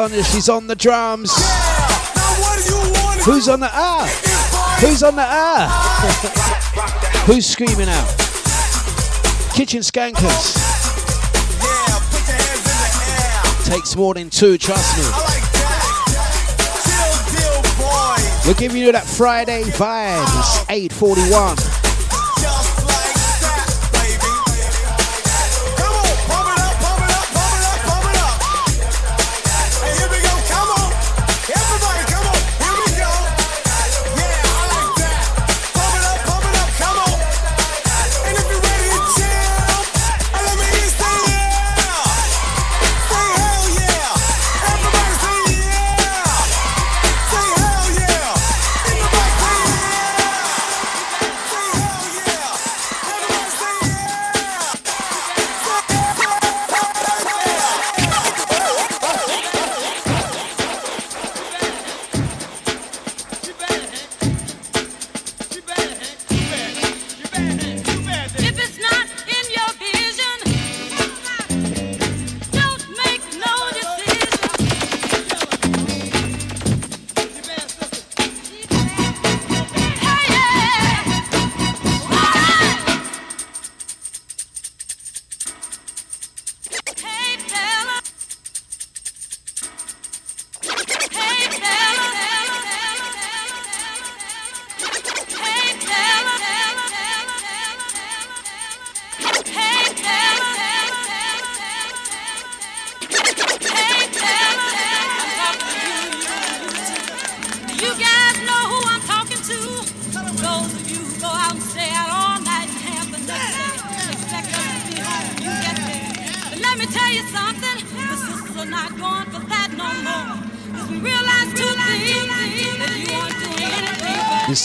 Sonia, 0.00 0.24
she's 0.24 0.48
on 0.48 0.66
the 0.66 0.74
drums. 0.74 1.30
Who's 3.26 3.50
on 3.50 3.60
the 3.60 3.68
ah? 3.70 4.78
Who's 4.80 5.02
on 5.02 5.14
the 5.14 5.26
ah? 5.26 7.22
Who's 7.26 7.44
screaming 7.44 7.90
out? 7.90 8.08
Kitchen 9.54 9.82
skankers. 9.82 10.56
Takes 13.66 13.94
more 13.94 14.14
than 14.14 14.30
two, 14.30 14.56
trust 14.56 14.96
me. 14.96 15.04
We're 18.46 18.58
giving 18.58 18.80
you 18.80 18.92
that 18.92 19.04
Friday 19.04 19.64
vibe. 19.64 20.24
It's 20.38 20.70
841. 20.70 21.69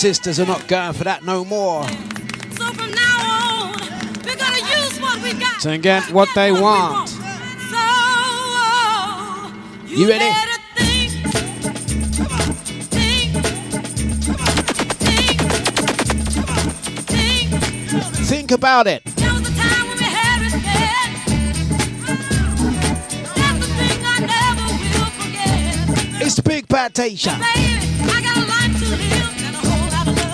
Sisters 0.06 0.40
are 0.40 0.46
not 0.46 0.68
going 0.68 0.94
for 0.94 1.04
that 1.04 1.24
no 1.24 1.44
more. 1.44 1.82
so 2.56 2.66
from 2.74 2.92
now 2.92 3.18
on, 3.42 3.72
we're 4.24 4.36
gonna 4.36 4.60
use 4.78 5.00
what 5.02 5.20
we 5.24 5.34
got. 5.34 5.60
To 5.62 5.80
get 5.80 6.12
what 6.12 6.30
they 6.36 6.52
want. 6.52 7.10
So 7.10 7.18
oh, 7.74 9.52
you, 9.88 9.98
You 9.98 10.10
ready? 10.10 10.32
think, 10.76 11.12
think, 12.92 13.32
think. 17.10 18.28
Think 18.28 18.52
about 18.52 18.86
it. 18.86 19.04
There 19.06 19.34
was 19.34 19.50
a 19.50 19.56
time 19.56 19.88
when 19.88 19.96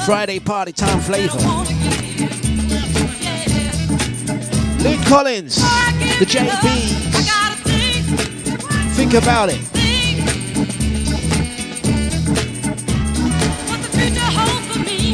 Friday 0.05 0.39
party 0.39 0.71
time 0.71 0.99
flavor. 0.99 1.37
Luke 4.81 5.05
Collins, 5.05 5.55
the 6.17 6.25
JBs. 6.25 7.11
Think 8.95 9.13
about 9.13 9.49
it. 9.49 9.61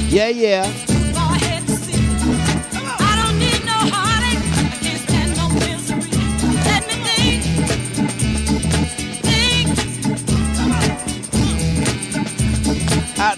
Yeah, 0.10 0.30
yeah. 0.30 0.97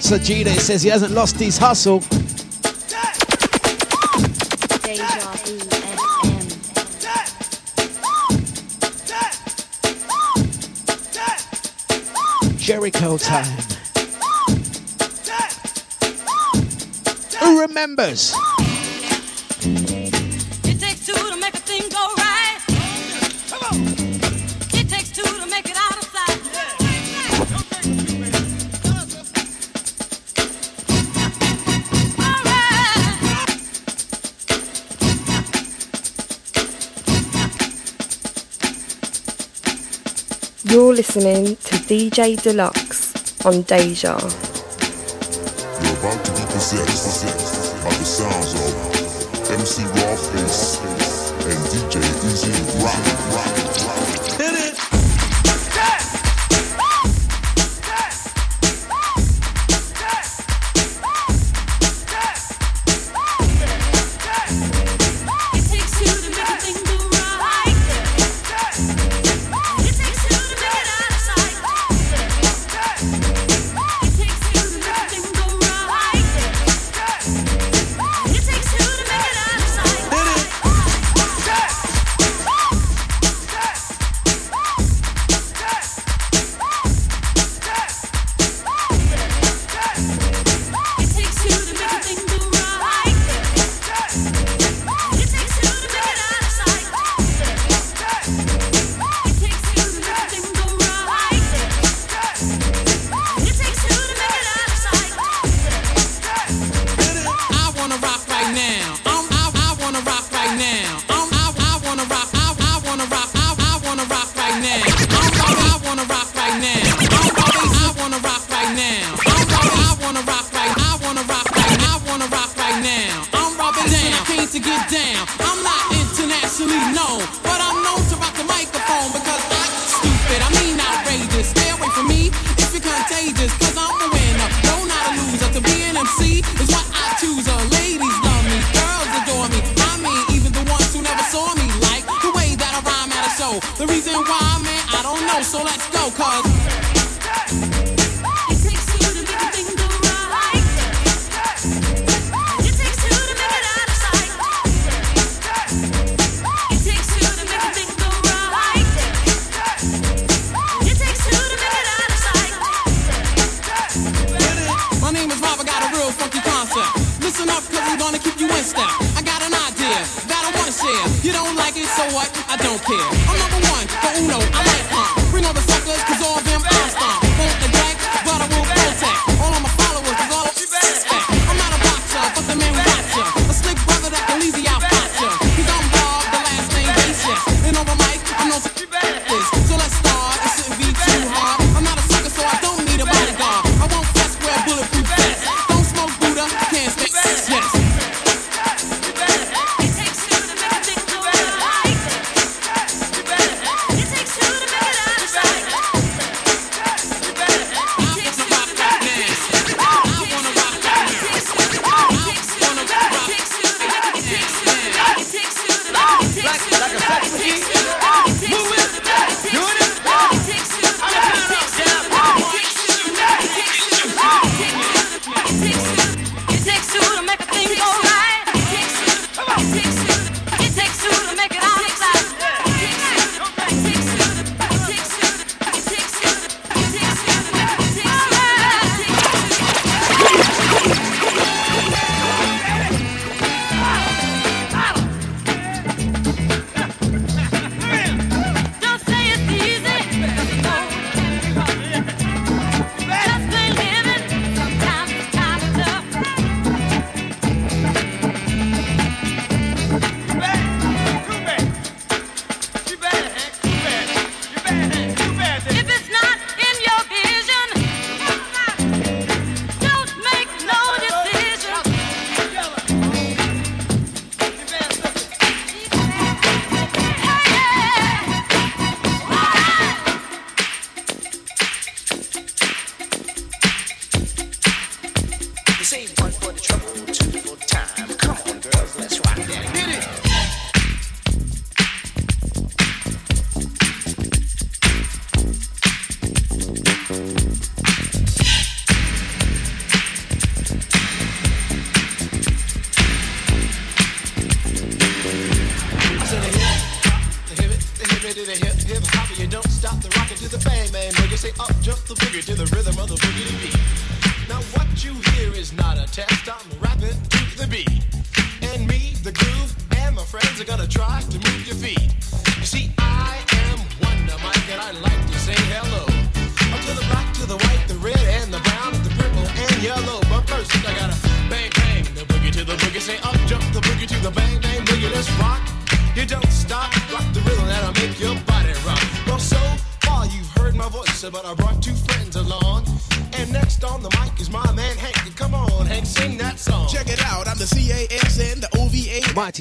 Sajida, 0.09 0.57
says 0.59 0.81
he 0.81 0.89
hasn't 0.89 1.11
lost 1.13 1.35
his 1.35 1.55
hustle. 1.55 1.99
Jericho 12.57 13.19
time. 13.19 13.45
Who 17.39 17.61
remembers? 17.61 18.33
Listening 40.99 41.45
to 41.55 41.75
DJ 41.87 42.35
Dlux 42.35 43.45
on 43.45 43.61
Deja. 43.61 44.19
You're 45.79 45.97
about 45.97 46.25
to 46.25 46.31
be 46.33 46.43
possessed 46.51 47.23
by 47.81 47.89
the 47.91 48.03
sounds 48.03 48.53
of 48.53 48.68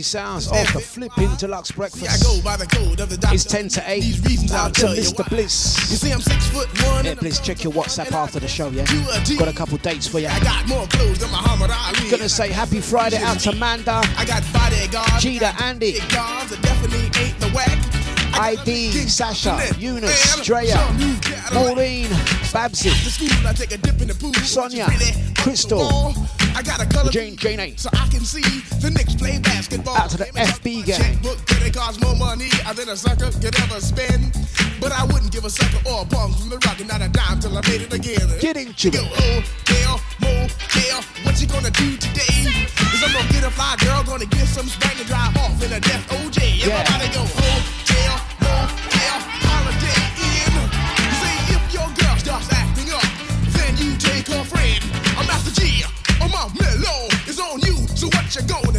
sounds 0.08 0.46
of 0.46 0.72
the 0.72 0.80
flipping 0.80 1.28
Dlux 1.36 1.74
breakfast. 1.74 2.08
I 2.08 2.16
go 2.24 2.42
by 2.42 2.56
the 2.56 2.66
code 2.66 3.00
of 3.00 3.10
the 3.10 3.18
doctor. 3.18 3.34
It's 3.34 3.44
10 3.44 3.68
to 3.68 3.82
8. 3.86 4.00
These 4.00 4.24
reasons 4.24 4.52
I'll 4.52 4.66
Out 4.66 4.74
to 4.74 4.80
tell 4.80 4.94
you 4.94 5.02
Mr. 5.02 5.28
Bliss. 5.28 5.90
You 5.90 5.96
see, 5.96 6.10
I'm 6.10 6.20
six 6.20 6.46
foot 6.48 6.68
one. 6.84 7.04
Yeah, 7.04 7.14
Bliss, 7.14 7.40
check 7.40 7.62
your 7.62 7.74
WhatsApp 7.74 8.12
after 8.12 8.40
the 8.40 8.48
show, 8.48 8.70
yeah? 8.70 8.86
Got 9.38 9.48
a 9.48 9.52
couple 9.52 9.76
dates 9.78 10.08
for 10.08 10.18
you. 10.18 10.28
I 10.28 10.40
got 10.40 10.66
more 10.66 10.86
clothes 10.86 11.18
than 11.18 11.30
Muhammad 11.30 11.70
Ali. 11.70 12.10
Gonna 12.10 12.28
say 12.28 12.50
happy 12.50 12.80
Friday 12.80 13.18
out 13.18 13.38
to 13.40 13.52
Manda, 13.52 14.00
I 14.16 14.24
got 14.24 14.42
bodyguards. 14.52 15.22
Gita, 15.22 15.54
Andy, 15.60 15.98
guards 16.08 16.50
that 16.50 16.62
definitely 16.62 17.04
ain't 17.20 17.38
the 17.38 17.48
whack. 17.48 17.78
ID, 18.40 18.92
Sasha, 19.08 19.58
Eunice, 19.78 20.40
Drea, 20.44 20.76
Maureen, 21.52 22.08
Babsy, 22.52 22.90
The 22.90 23.48
I 23.48 23.52
take 23.52 23.72
a 23.72 23.78
dip 23.78 24.00
in 24.00 24.08
the 24.08 24.14
pool. 24.14 24.32
Sonia, 24.34 24.86
Crystal, 25.36 26.14
I 26.54 26.62
got 26.62 26.80
a 26.80 26.86
color 26.86 27.10
Jane, 27.10 27.36
Jane 27.36 27.60
A. 27.60 27.76
so 28.28 28.38
I 28.38 28.42
can 28.42 28.50
see 28.52 28.78
the 28.80 28.90
Knicks 28.90 29.14
play 29.14 29.38
basketball. 29.38 29.96
Out 29.96 30.10
to 30.10 30.18
the 30.18 30.26
FB 30.26 30.84
gang. 30.84 31.00
Checkbook 31.00 31.46
credit 31.46 31.74
cards 31.74 32.00
more 32.00 32.16
money 32.16 32.50
than 32.74 32.88
a 32.88 32.96
sucker 32.96 33.30
could 33.40 33.58
ever 33.60 33.80
spend. 33.80 34.36
But 34.80 34.92
I 34.92 35.04
wouldn't 35.04 35.32
give 35.32 35.44
a 35.44 35.50
sucker 35.50 35.80
or 35.88 36.02
a 36.02 36.04
bum 36.04 36.32
from 36.34 36.48
the 36.50 36.58
rock 36.66 36.78
and 36.78 36.88
not 36.88 37.02
a 37.02 37.08
dime 37.08 37.40
till 37.40 37.56
I 37.56 37.62
made 37.68 37.82
it 37.82 37.92
again. 37.92 38.28
Get 38.40 38.56
into 38.56 38.88
it. 38.88 39.00
Oh, 39.00 39.42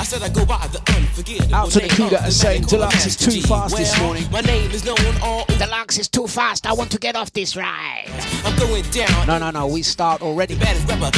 I 0.00 0.04
said 0.04 0.22
I 0.22 0.28
go 0.28 0.44
by 0.44 0.66
the 0.68 0.78
unforgettable. 0.96 1.54
Out 1.54 1.70
to 1.70 1.80
the 1.80 1.88
crew 1.88 2.08
that 2.10 2.28
are 2.28 2.30
saying 2.30 2.62
Dlux 2.64 3.06
is 3.06 3.16
too 3.16 3.40
fast 3.42 3.76
this 3.76 3.98
morning. 4.00 4.24
My 4.30 4.40
name 4.40 4.70
is 4.70 4.84
known 4.84 4.96
all 5.22 5.42
over. 5.42 5.52
Dlux 5.52 5.98
is 5.98 6.08
too 6.08 6.26
fast. 6.26 6.66
I 6.66 6.72
want 6.72 6.90
to 6.92 6.98
get 6.98 7.16
off 7.16 7.32
this 7.32 7.56
ride. 7.56 8.06
I'm 8.44 8.56
going 8.58 8.84
down. 8.90 9.26
No, 9.26 9.38
no, 9.38 9.50
no. 9.50 9.66
We 9.66 9.82
start 9.82 10.22
already. 10.22 10.54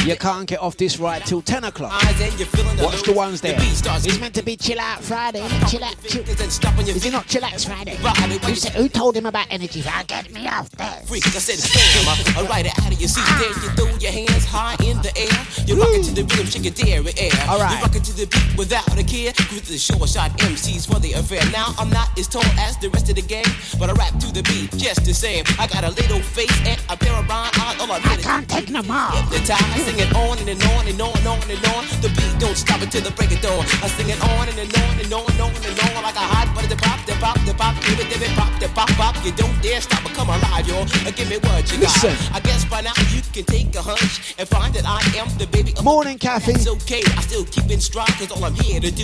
You 0.05 0.15
can't 0.15 0.47
get 0.47 0.61
off 0.61 0.77
this 0.77 0.99
ride 0.99 1.25
till 1.25 1.41
10 1.41 1.65
o'clock. 1.65 1.91
Eyes 2.05 2.21
and 2.21 2.39
you're 2.39 2.47
feeling 2.47 2.75
the 2.77 2.83
Watch 2.83 3.03
the 3.03 3.13
ones 3.13 3.41
there. 3.41 3.55
It's 3.59 4.19
meant 4.19 4.35
to 4.35 4.43
be 4.43 4.55
chill 4.55 4.79
out 4.79 5.01
Friday. 5.01 5.47
Chill 5.67 5.83
out. 5.83 5.95
Chill. 6.07 6.23
and 6.23 6.51
stop 6.51 6.77
on 6.77 6.85
your 6.85 6.95
Is 6.95 7.05
it 7.05 7.11
not 7.11 7.27
chill 7.27 7.43
out 7.43 7.59
Friday? 7.59 7.95
Who, 7.95 8.55
said, 8.55 8.73
who 8.73 8.89
told 8.89 9.15
him 9.15 9.25
about 9.25 9.47
energy 9.49 9.81
Friday? 9.81 10.05
Get 10.07 10.31
me 10.33 10.47
off 10.47 10.69
there. 10.71 11.01
freak. 11.05 11.25
I 11.27 11.39
said. 11.39 11.59
I, 12.07 12.41
I 12.41 12.47
ride 12.47 12.67
out 12.67 12.91
of 12.91 12.99
your 12.99 13.09
seat. 13.09 13.25
Then 13.39 13.49
you 13.63 13.69
throw 13.75 13.97
your 13.97 14.11
hands 14.11 14.45
high 14.45 14.75
in 14.83 15.01
the 15.01 15.11
air. 15.17 15.65
You're 15.65 15.77
rocking 15.77 16.03
to 16.03 16.13
the 16.13 16.23
rhythm, 16.23 16.45
shake 16.45 16.63
your 16.65 16.73
dairy 16.73 17.13
air. 17.17 17.31
All 17.49 17.59
right. 17.59 17.71
You're 17.71 17.81
rocking 17.81 18.01
to 18.03 18.13
the 18.13 18.27
beat 18.27 18.57
without 18.65 18.97
a 18.97 19.03
care. 19.03 19.31
Cruise 19.45 19.69
the 19.69 19.77
short 19.77 20.09
shot 20.09 20.31
MCs 20.41 20.89
for 20.89 20.99
the 20.99 21.13
affair. 21.13 21.41
Now 21.51 21.73
I'm 21.77 21.89
not 21.89 22.09
as 22.17 22.27
tall 22.27 22.45
as 22.57 22.77
the 22.77 22.89
rest 22.89 23.09
of 23.09 23.15
the 23.15 23.21
gang, 23.21 23.45
but 23.77 23.89
I 23.89 23.93
rap 23.93 24.17
to 24.25 24.33
the 24.33 24.41
beat 24.41 24.73
just 24.73 25.05
the 25.05 25.13
same. 25.13 25.45
I 25.59 25.67
got 25.67 25.83
a 25.83 25.91
little 25.93 26.19
face 26.19 26.51
and 26.65 26.81
a 26.89 26.97
pair 26.97 27.13
of 27.13 27.29
rhyme 27.29 27.53
eyes. 27.61 27.77
All 27.79 27.91
I 27.91 28.01
I 28.01 28.17
can't 28.17 28.49
take 28.49 28.69
no 28.69 28.81
more. 28.81 29.13
Hypnotized, 29.13 29.85
sing 29.85 29.99
it 30.01 30.09
on 30.17 30.37
and, 30.41 30.49
and 30.49 30.61
on 30.73 30.83
and 30.89 30.99
on 30.99 31.13
and 31.13 31.27
on 31.29 31.45
and 31.45 31.63
on. 31.77 31.83
The 32.01 32.09
beat 32.17 32.33
don't 32.41 32.57
stop 32.57 32.81
until 32.81 33.01
the 33.05 33.13
break 33.13 33.31
of 33.31 33.41
dawn. 33.41 33.61
I 33.85 33.87
sing 33.93 34.09
it 34.09 34.19
on 34.33 34.49
and, 34.49 34.57
and 34.57 34.73
on 34.73 34.93
and 34.97 35.13
on 35.13 35.29
and 35.29 35.41
on 35.45 35.51
and 35.53 35.77
on 35.85 36.01
like 36.01 36.17
a 36.17 36.25
hot 36.25 36.49
butter. 36.55 36.67
The 36.67 36.79
pop, 36.81 37.05
the 37.05 37.13
pop, 37.21 37.37
the 37.45 37.53
pop, 37.53 37.75
give 37.85 37.99
it, 38.01 38.09
give 38.09 38.21
it, 38.21 38.33
pop, 38.33 38.49
the 38.59 38.67
pop, 38.73 38.89
pop. 38.97 39.13
You 39.23 39.31
don't 39.33 39.55
dare 39.61 39.81
stop 39.81 40.01
or 40.05 40.13
come 40.17 40.29
alive, 40.29 40.65
yo. 40.67 40.81
Uh, 41.05 41.13
Give 41.15 41.29
me 41.29 41.37
what 41.37 41.69
you 41.71 41.77
Listen. 41.79 42.11
got. 42.33 42.35
I 42.35 42.39
guess 42.41 42.65
by 42.65 42.81
now 42.81 42.97
you 43.13 43.21
can 43.31 43.45
take 43.45 43.73
a 43.75 43.81
hunch 43.81 44.35
and 44.37 44.47
find 44.49 44.73
that 44.73 44.85
I 44.85 44.99
am 45.21 45.29
the 45.37 45.47
baby 45.47 45.71
of 45.77 45.83
Morning, 45.83 46.17
Kathy. 46.17 46.53
It's 46.53 46.67
okay, 46.67 47.03
I 47.15 47.21
still 47.21 47.45
keep 47.45 47.69
in 47.69 47.79
stride 47.79 48.09
cause 48.17 48.31
all 48.31 48.43
I'm 48.43 48.53
here 48.53 48.53
to 48.53 48.54
do. 48.54 48.54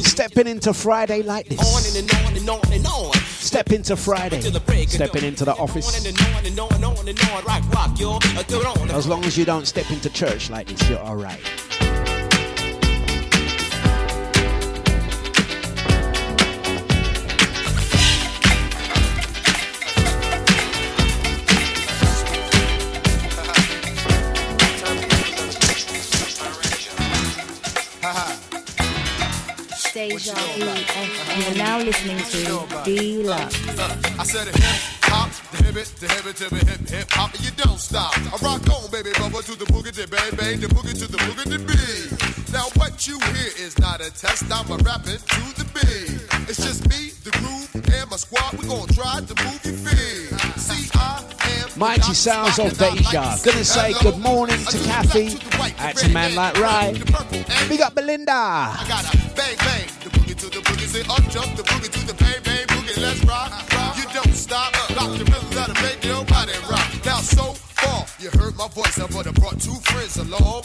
Stepping 0.03 0.47
into 0.47 0.73
Friday 0.73 1.21
like 1.23 1.49
on 1.51 1.57
this. 1.57 1.95
and, 1.95 2.09
and 2.09 2.25
on 2.25 2.37
and 2.37 2.49
on 2.49 2.73
and 2.73 2.85
on. 2.87 3.13
Step 3.13 3.71
into 3.71 3.95
Friday. 3.95 4.41
Till 4.41 4.51
the 4.51 4.59
break 4.61 4.87
of 4.87 4.93
Stepping 4.93 5.23
into 5.23 5.45
the 5.45 5.55
office. 5.55 5.87
on 5.87 6.05
on 6.59 6.83
on 6.83 6.83
on. 6.83 7.07
On. 8.81 8.91
As 8.91 9.07
long 9.07 9.23
as 9.25 9.37
you 9.37 9.45
don't 9.45 9.65
step 9.65 9.89
into 9.91 10.09
church 10.09 10.49
like 10.49 10.67
this, 10.67 10.89
you're 10.89 10.99
all 10.99 11.15
Deja 30.09 30.33
Vu 30.33 30.65
FM. 30.65 31.45
You're 31.45 31.57
now 31.57 31.77
listening 31.77 32.17
to 32.17 32.41
Dlux. 32.89 34.19
I 34.19 34.23
said 34.23 34.47
hip 34.47 34.81
hop, 35.03 35.29
the 35.51 35.63
hip 35.63 35.75
it, 35.77 35.93
the 35.99 36.07
hip 36.07 36.25
it, 36.25 36.35
the 36.37 36.65
hip 36.65 36.89
hip 36.89 37.11
hop, 37.11 37.35
and 37.35 37.45
you 37.45 37.51
don't 37.51 37.79
stop. 37.79 38.17
I 38.17 38.35
rock 38.41 38.67
on, 38.69 38.89
baby, 38.89 39.11
bubba 39.11 39.45
to 39.45 39.55
the 39.55 39.65
boogie, 39.65 39.93
the 39.93 40.07
bang 40.07 40.33
bang, 40.35 40.59
the 40.59 40.67
boogie 40.73 40.97
to 40.97 41.05
the 41.05 41.19
boogie, 41.19 41.45
the 41.53 41.59
beat. 41.69 42.51
Now 42.51 42.65
what 42.81 43.05
you 43.05 43.19
hear 43.19 43.53
is 43.61 43.77
not 43.77 44.01
a 44.01 44.09
test, 44.09 44.45
I'm 44.49 44.71
a 44.71 44.77
rapping 44.81 45.21
to 45.21 45.43
the 45.53 45.69
beat. 45.69 46.17
It's 46.49 46.57
just 46.57 46.89
me, 46.89 47.13
the 47.23 47.31
groove, 47.37 47.69
and 47.75 48.09
my 48.09 48.17
squad. 48.17 48.57
We 48.57 48.65
gon' 48.67 48.87
try 48.87 49.21
to 49.21 49.35
move 49.45 49.61
your 49.61 49.77
feet. 49.85 50.33
See, 50.57 50.89
I 50.97 51.40
Mighty 51.77 52.13
sounds 52.13 52.59
of 52.59 52.77
Deja. 52.77 53.37
Gonna 53.43 53.63
say 53.63 53.93
good 54.01 54.17
morning 54.17 54.57
to 54.65 54.77
Kathy. 54.83 55.29
That's 55.77 56.03
a 56.03 56.09
man 56.09 56.35
like 56.35 56.53
the 56.53 57.65
Big 57.69 57.81
up 57.81 57.95
Belinda. 57.95 58.31
I 58.31 58.85
got 58.87 59.05
a 59.13 59.17
bang 59.35 59.57
bang, 59.57 59.87
the 60.03 60.09
boogie 60.09 60.35
to 60.35 60.47
the 60.47 60.61
boogie, 60.61 60.87
say 60.87 61.01
up 61.01 61.23
jump 61.29 61.55
the 61.55 61.63
boogie 61.63 61.91
to 61.91 62.07
the 62.07 62.13
bang 62.13 62.41
bang 62.43 62.67
boogie. 62.67 63.01
Let's 63.01 63.23
rock. 63.25 63.51
You 63.97 64.05
don't 64.13 64.33
stop, 64.33 64.73
rock 64.95 65.17
the 65.17 65.25
rhythm 65.25 65.49
that'll 65.51 65.81
make 65.81 66.03
your 66.03 66.23
rock. 66.69 67.05
Now 67.05 67.19
so 67.19 67.53
far, 67.53 68.05
you 68.19 68.29
heard 68.39 68.55
my 68.57 68.67
voice, 68.69 68.99
I 68.99 69.07
but 69.07 69.27
I 69.27 69.31
brought 69.31 69.59
two 69.59 69.75
friends 69.91 70.17
along. 70.17 70.63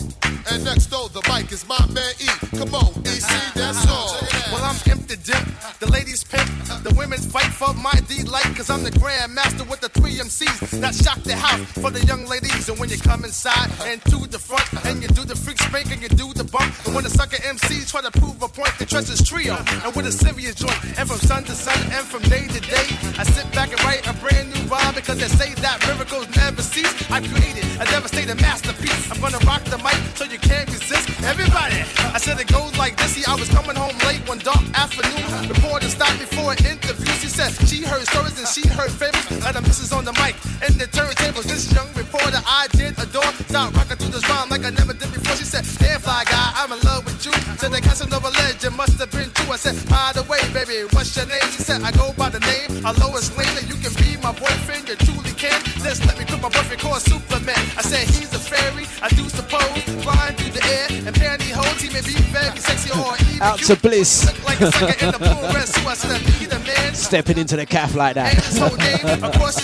And 0.51 0.65
next 0.65 0.87
door, 0.87 1.09
the 1.09 1.23
mic 1.33 1.51
is 1.53 1.67
my 1.69 1.81
man 1.93 2.13
E. 2.21 2.29
Come 2.59 2.75
on, 2.75 2.93
EC, 3.07 3.31
that's 3.55 3.87
all. 3.89 4.17
Well, 4.53 4.65
I'm 4.65 4.77
the 5.07 5.17
dip, 5.17 5.39
the 5.79 5.91
ladies 5.91 6.25
pimp, 6.25 6.49
the 6.83 6.93
women 6.97 7.19
fight 7.19 7.53
for 7.53 7.73
my 7.75 7.95
delight, 8.09 8.51
cause 8.57 8.71
I'm 8.71 8.83
the 8.83 8.91
grandmaster 8.91 9.69
with 9.69 9.81
the 9.81 9.89
three 9.89 10.15
MCs 10.15 10.81
that 10.81 10.95
shock 10.95 11.23
the 11.23 11.37
house 11.37 11.63
for 11.79 11.91
the 11.91 12.05
young 12.07 12.27
ladies. 12.27 12.69
And 12.69 12.79
when 12.79 12.89
you 12.89 12.99
come 12.99 13.25
inside 13.25 13.71
and 13.85 14.03
to 14.11 14.27
the 14.27 14.39
front, 14.39 14.67
and 14.85 15.03
you 15.03 15.09
do 15.09 15.23
the 15.23 15.37
freak 15.37 15.59
spank 15.63 15.93
and 15.93 16.03
you 16.03 16.09
do 16.09 16.33
the 16.35 16.45
bump, 16.45 16.75
and 16.87 16.95
when 16.95 17.05
the 17.05 17.11
sucker 17.11 17.37
MCs 17.37 17.91
try 17.91 18.03
to 18.03 18.11
prove 18.19 18.43
a 18.43 18.49
point, 18.49 18.73
trust 18.91 19.09
this 19.09 19.23
trio, 19.23 19.55
and 19.85 19.95
with 19.95 20.07
a 20.07 20.13
serious 20.13 20.55
joint, 20.57 20.79
and 20.99 21.09
from 21.09 21.19
sun 21.19 21.45
to 21.45 21.53
sun, 21.53 21.79
and 21.93 22.05
from 22.07 22.23
day 22.23 22.47
to 22.49 22.61
day, 22.61 22.87
I 23.19 23.23
sit 23.23 23.47
back 23.53 23.71
and 23.71 23.83
write 23.85 24.07
a 24.07 24.15
brand 24.19 24.51
new 24.53 24.63
rhyme 24.67 24.95
because 24.95 25.19
they 25.19 25.29
say 25.29 25.55
that 25.63 25.79
miracles 25.87 26.27
never 26.35 26.63
cease. 26.63 26.91
I 27.11 27.21
created 27.21 27.65
a 27.79 27.87
devastating 27.87 28.37
masterpiece. 28.43 29.11
I'm 29.11 29.21
gonna 29.21 29.39
rock 29.47 29.63
the 29.65 29.79
mic 29.79 29.99
so 30.19 30.25
you 30.25 30.39
can't 30.39 30.67
resist. 30.67 31.07
Everybody, 31.23 31.79
I 32.11 32.19
said 32.19 32.41
it 32.41 32.49
goes 32.49 32.77
like 32.77 32.97
this. 32.97 33.15
See, 33.15 33.25
I 33.25 33.35
was 33.37 33.49
coming 33.49 33.77
home 33.77 33.97
late 34.07 34.27
one 34.27 34.39
dark 34.39 34.65
afternoon. 34.75 34.96
Reporter 34.97 35.89
stopped 35.89 36.19
me 36.19 36.27
for 36.27 36.53
an 36.53 36.59
interview. 36.65 37.13
She 37.21 37.29
said 37.29 37.53
she 37.69 37.85
heard 37.85 38.07
stories 38.09 38.39
and 38.39 38.49
she 38.49 38.67
heard 38.69 38.91
favorites. 38.91 39.45
And 39.45 39.55
the 39.57 39.61
missus 39.63 39.93
on 39.93 40.05
the 40.05 40.13
mic 40.15 40.35
and 40.65 40.75
the 40.81 40.87
turntables. 40.89 41.45
This 41.45 41.73
young 41.73 41.89
reporter 41.95 42.41
I 42.47 42.69
did 42.73 42.97
adore. 42.99 43.29
Start 43.49 43.77
rocking 43.77 43.97
through 43.97 44.13
this 44.17 44.29
rhyme 44.29 44.49
like 44.49 44.65
I 44.65 44.71
never 44.71 44.93
did 44.93 45.13
before. 45.13 45.37
She 45.37 45.45
said, 45.45 45.65
Damn 45.79 46.01
fly 46.01 46.25
guy, 46.25 46.53
I'm 46.57 46.73
in 46.73 46.81
love 46.81 47.05
with 47.05 47.21
you. 47.27 47.33
Said 47.61 47.73
the 47.73 47.81
Casanova 47.81 48.31
legend 48.41 48.77
must 48.77 48.99
have 48.99 49.11
been 49.13 49.31
true. 49.37 49.53
I 49.53 49.57
said, 49.57 49.77
By 49.91 50.13
the 50.15 50.23
way, 50.25 50.41
baby, 50.57 50.89
what's 50.97 51.15
your 51.17 51.27
name? 51.27 51.45
She 51.53 51.61
said, 51.61 51.83
I 51.83 51.93
go 51.93 52.13
by 52.17 52.31
the 52.31 52.41
name 52.41 52.87
of 52.87 52.97
Lois 52.99 53.29
Lane. 53.37 53.53
And 53.61 53.69
you 53.69 53.77
can 53.77 53.93
be 54.01 54.17
my 54.25 54.33
boyfriend, 54.33 54.89
you 54.89 54.97
truly 54.97 55.33
can. 55.37 55.61
Just 55.85 56.07
let 56.07 56.17
me 56.19 56.25
put 56.25 56.41
my 56.41 56.49
boyfriend 56.49 56.81
called 56.81 57.03
Superman. 57.03 57.61
I 57.77 57.83
said, 57.83 58.09
He's 58.09 58.33
a 58.33 58.41
fairy, 58.41 58.87
I 59.03 59.09
do 59.13 59.29
suppose. 59.29 59.77
Flying 60.01 60.35
through 60.41 60.57
the 60.57 60.65
air 60.65 60.87
and 61.05 61.15
pantyhose. 61.15 61.81
He 61.85 61.93
may 61.93 62.01
be 62.01 62.17
very 62.33 62.57
sexy 62.59 62.91
or 62.97 63.13
even 63.29 63.43
Out 63.43 63.59
to 63.69 63.77
Bliss. 63.77 64.25
Like 64.45 64.59
a 64.89 64.93
sucker 64.93 65.07
in 65.07 65.13
the 65.13 65.19
pool 65.19 65.43
rest. 65.55 65.75
So 65.75 65.89
I 65.89 65.95
said, 65.95 66.21
I 66.21 66.39
be 66.39 66.47
the 66.47 66.59
man. 66.61 66.95
Stepping 66.95 67.39
into 67.39 67.57
the 67.57 67.67
calf 67.67 67.95
like 67.95 68.15
that. 68.15 68.35
whole 68.59 68.77
name 68.77 68.97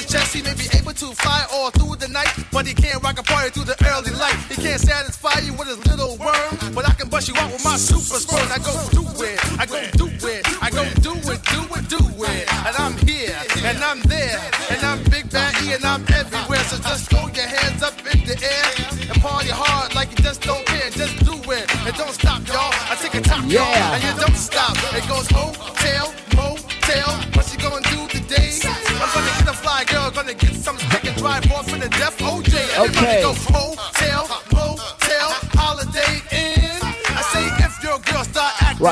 his 0.02 0.06
chest, 0.06 0.34
he 0.34 0.42
may 0.42 0.54
be 0.54 0.66
able 0.76 0.92
to 0.92 1.14
fly 1.14 1.46
all 1.52 1.70
through 1.70 1.96
the 1.96 2.08
night, 2.08 2.28
but 2.50 2.66
he 2.66 2.74
can't 2.74 3.02
rock 3.02 3.18
a 3.18 3.22
party 3.22 3.50
through 3.50 3.64
the 3.64 3.76
early 3.86 4.10
light. 4.18 4.36
He 4.48 4.56
can't 4.60 4.80
satisfy 4.80 5.38
you 5.40 5.52
with 5.54 5.68
his 5.68 5.78
little 5.86 6.16
worm, 6.18 6.74
but 6.74 6.88
I 6.88 6.94
can 6.94 7.08
bust 7.08 7.28
you 7.28 7.34
out 7.36 7.52
with 7.52 7.64
my 7.64 7.76
super 7.76 8.18
sperm. 8.18 8.46
I 8.50 8.58
go 8.58 8.74
do 8.90 9.04
it, 9.22 9.38
I 9.58 9.66
go 9.66 9.78
do 9.96 10.06
it, 10.28 10.42
I 10.62 10.70
go 10.70 10.84
do 11.00 11.14
it, 11.30 11.40
do 11.54 11.62
it, 11.76 11.84
do 11.88 12.02
it. 12.24 12.44
And 12.66 12.74
I'm 12.76 12.96
here, 13.06 13.36
and 13.64 13.78
I'm 13.82 14.00
there, 14.02 14.40
and 14.70 14.80
I'm 14.82 15.02
Big 15.04 15.30
Bad 15.30 15.54
E, 15.62 15.72
and 15.72 15.84
I'm 15.84 16.02
everywhere. 16.12 16.64
So 16.70 16.76
just 16.82 17.10
throw 17.10 17.26
your 17.28 17.46
hands 17.46 17.82
up 17.82 17.96
in 18.12 18.24
the 18.24 18.36
air 18.42 18.66
and 19.10 19.22
party 19.22 19.50
hard 19.50 19.94
like 19.94 20.10
you 20.10 20.24
just 20.24 20.42
don't 20.42 20.64
care. 20.66 20.90
Just 20.90 21.24
do 21.24 21.36
it, 21.50 21.66
and 21.86 21.94
don't 21.96 22.12
stop, 22.12 22.46
y'all. 22.48 22.72
I 22.90 22.96
take 23.00 23.14
a 23.14 23.20
top, 23.20 23.42
y'all, 23.44 23.62
Yeah. 23.62 24.11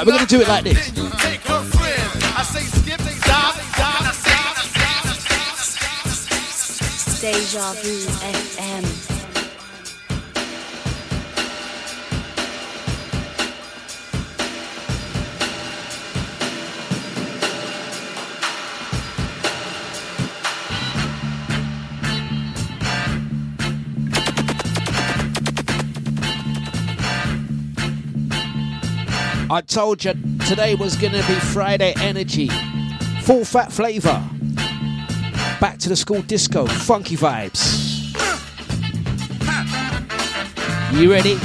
Right, 0.00 0.06
we're 0.06 0.14
gonna 0.14 0.26
do 0.26 0.40
it 0.40 0.48
like 0.48 0.64
this. 0.64 0.92
Then 7.20 7.34
you 7.52 8.08
told 29.70 30.04
you 30.04 30.12
today 30.48 30.74
was 30.74 30.96
going 30.96 31.12
to 31.12 31.24
be 31.28 31.34
Friday 31.34 31.94
energy. 31.98 32.48
Full 33.22 33.44
fat 33.44 33.70
flavor. 33.70 34.20
Back 35.60 35.78
to 35.78 35.88
the 35.88 35.96
school 35.96 36.22
disco. 36.22 36.66
Funky 36.66 37.16
vibes. 37.16 38.10
You 40.92 41.12
ready? 41.12 41.38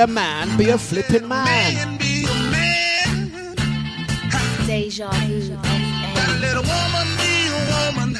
Let 0.00 0.08
a 0.08 0.12
man 0.12 0.56
be 0.56 0.70
a 0.70 0.78
flipping 0.78 1.28
man. 1.28 1.98
Be 1.98 2.24
a 2.24 2.34
man. 2.50 3.54
Deja 4.66 5.10
vu. 5.10 5.58
Let 6.40 6.56
a 6.56 6.64
woman 6.72 7.08
be 7.20 7.32
a 7.52 7.60
woman. 7.74 8.10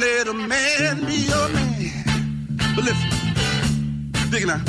Let 0.00 0.26
a 0.26 0.34
man 0.34 1.04
be 1.06 1.28
a 1.28 1.48
man. 1.54 2.58
But 2.74 2.86
listen, 2.86 3.08
dig 4.32 4.42
it 4.42 4.46
now. 4.46 4.64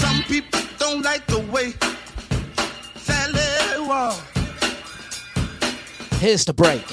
Some 0.00 0.24
people 0.24 0.60
don't 0.76 1.02
like 1.02 1.24
the 1.28 1.38
way 1.52 1.72
Sally 2.96 3.86
walk. 3.86 4.20
Here's 6.18 6.44
the 6.44 6.52
break. 6.52 6.84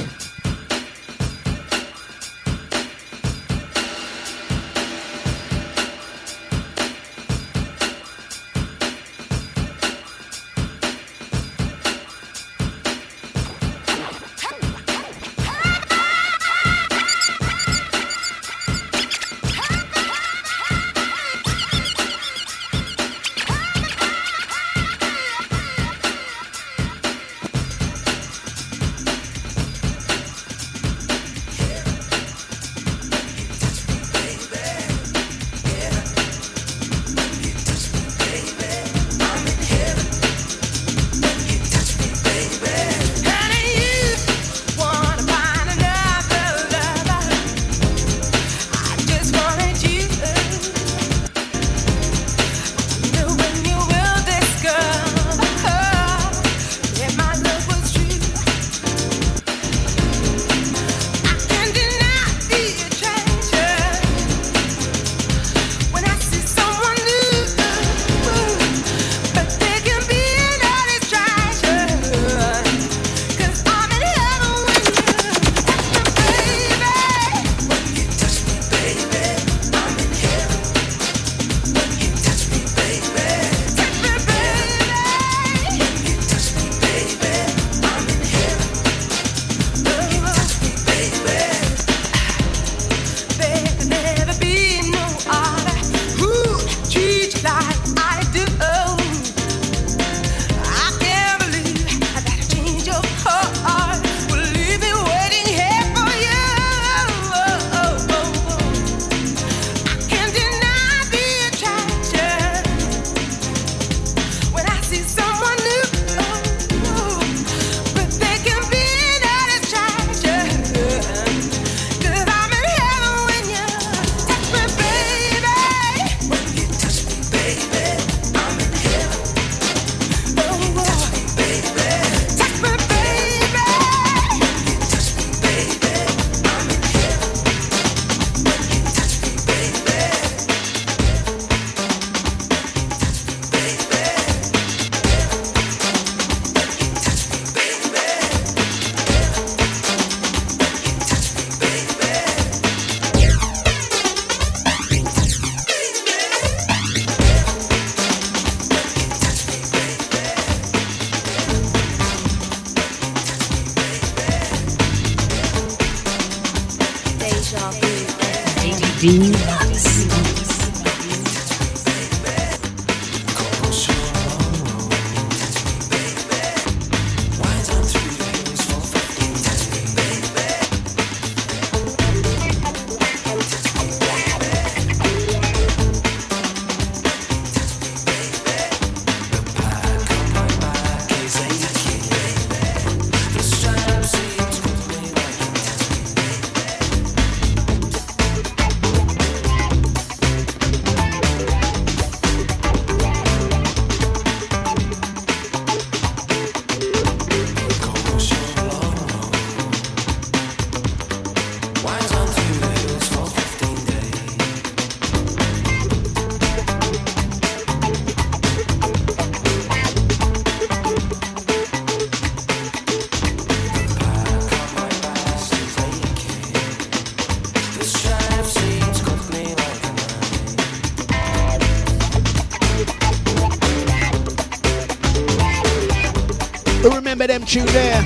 Them 237.39 237.47
tune 237.47 237.65
there? 237.67 238.03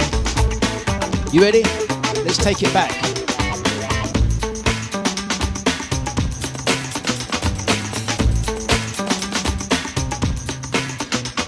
You 1.33 1.41
ready? 1.41 1.63
Let's 2.23 2.37
take 2.37 2.63
it 2.63 2.73
back. 2.73 2.93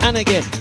And 0.04 0.18
again. 0.18 0.59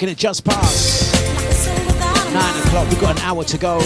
making 0.00 0.12
it 0.14 0.18
just 0.18 0.46
past 0.46 1.12
nine 2.32 2.62
o'clock. 2.62 2.88
We've 2.88 3.00
got 3.02 3.18
an 3.18 3.22
hour 3.22 3.44
to 3.44 3.58
go. 3.58 3.76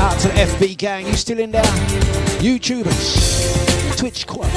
Out 0.00 0.18
to 0.20 0.28
the 0.28 0.34
FB 0.34 0.78
gang. 0.78 1.06
You 1.06 1.12
still 1.12 1.38
in 1.38 1.50
there? 1.50 1.62
YouTubers, 2.40 3.98
Twitch 3.98 4.26
Quad, 4.26 4.48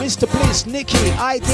Mr. 0.00 0.30
Bliss, 0.32 0.64
Nikki, 0.64 1.10
ID. 1.18 1.44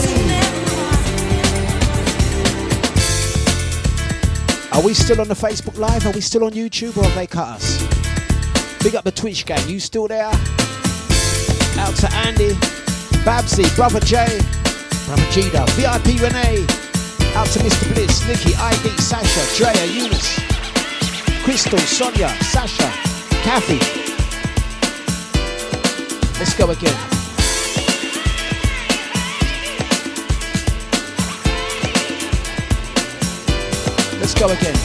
Are 4.72 4.82
we 4.84 4.94
still 4.94 5.20
on 5.20 5.26
the 5.26 5.34
Facebook 5.34 5.76
Live? 5.76 6.06
Are 6.06 6.12
we 6.12 6.20
still 6.20 6.44
on 6.44 6.52
YouTube 6.52 6.96
or 6.98 7.02
have 7.02 7.16
they 7.16 7.26
cut 7.26 7.48
us? 7.48 7.82
Big 8.80 8.94
up 8.94 9.02
the 9.02 9.10
Twitch 9.10 9.44
gang. 9.44 9.68
You 9.68 9.80
still 9.80 10.06
there? 10.06 10.30
Out 11.78 11.96
to 11.96 12.08
Andy, 12.24 12.52
Babsy, 13.24 13.74
Brother 13.74 13.98
Jay. 13.98 14.38
Ramajida, 15.06 15.64
VIP 15.76 16.20
Renee, 16.20 16.66
out 17.36 17.46
to 17.46 17.60
Mr. 17.60 17.86
Blizz, 17.94 18.26
Nikki, 18.26 18.56
ID, 18.56 18.88
Sasha, 19.00 19.56
Drea, 19.56 19.86
Eunice, 19.86 20.40
Crystal, 21.44 21.78
Sonia, 21.78 22.28
Sasha, 22.42 22.90
Kathy. 23.44 23.78
Let's 26.40 26.54
go 26.54 26.70
again. 26.70 26.96
Let's 34.18 34.34
go 34.34 34.48
again. 34.48 34.76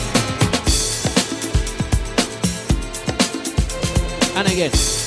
And 4.38 4.47
again. 4.47 5.01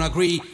don't 0.00 0.08
agree. 0.08 0.49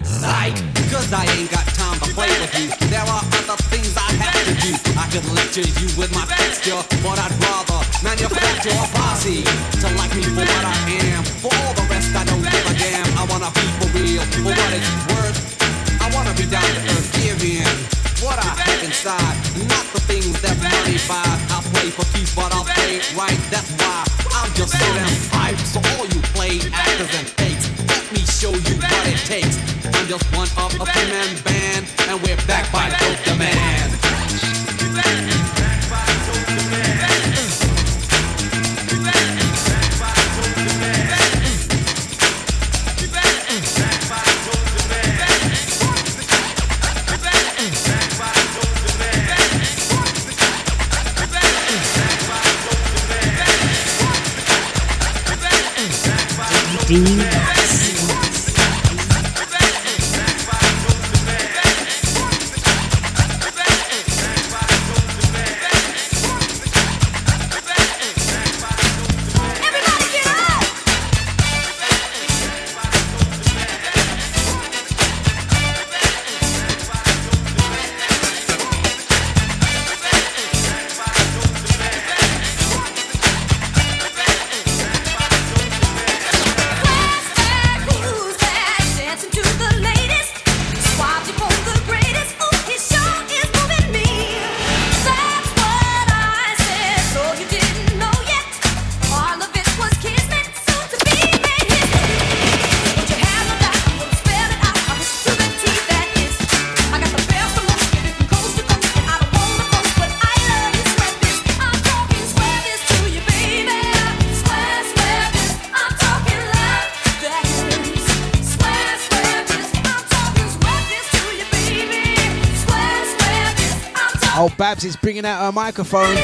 Microphone. 125.57 126.15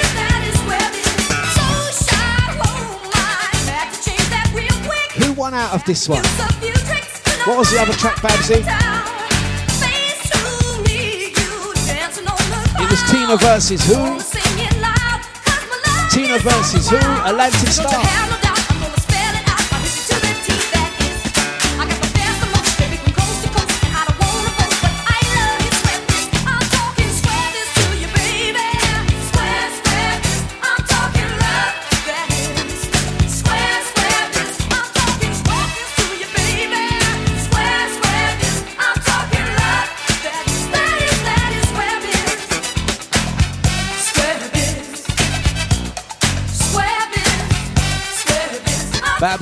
Who 5.14 5.32
won 5.32 5.54
out 5.54 5.72
of 5.72 5.82
this 5.86 6.06
one? 6.06 6.22
What 7.46 7.56
was 7.56 7.70
the 7.70 7.80
other 7.80 7.94
track, 7.94 8.20
Babsy? 8.20 8.56
It 12.76 12.90
was 12.90 13.00
Teena 13.08 13.40
versus 13.40 13.86
who? 13.86 14.18
Teena 16.10 16.38
versus 16.40 16.90
who? 16.90 16.98
Atlantic 16.98 17.70
Starr. 17.70 18.31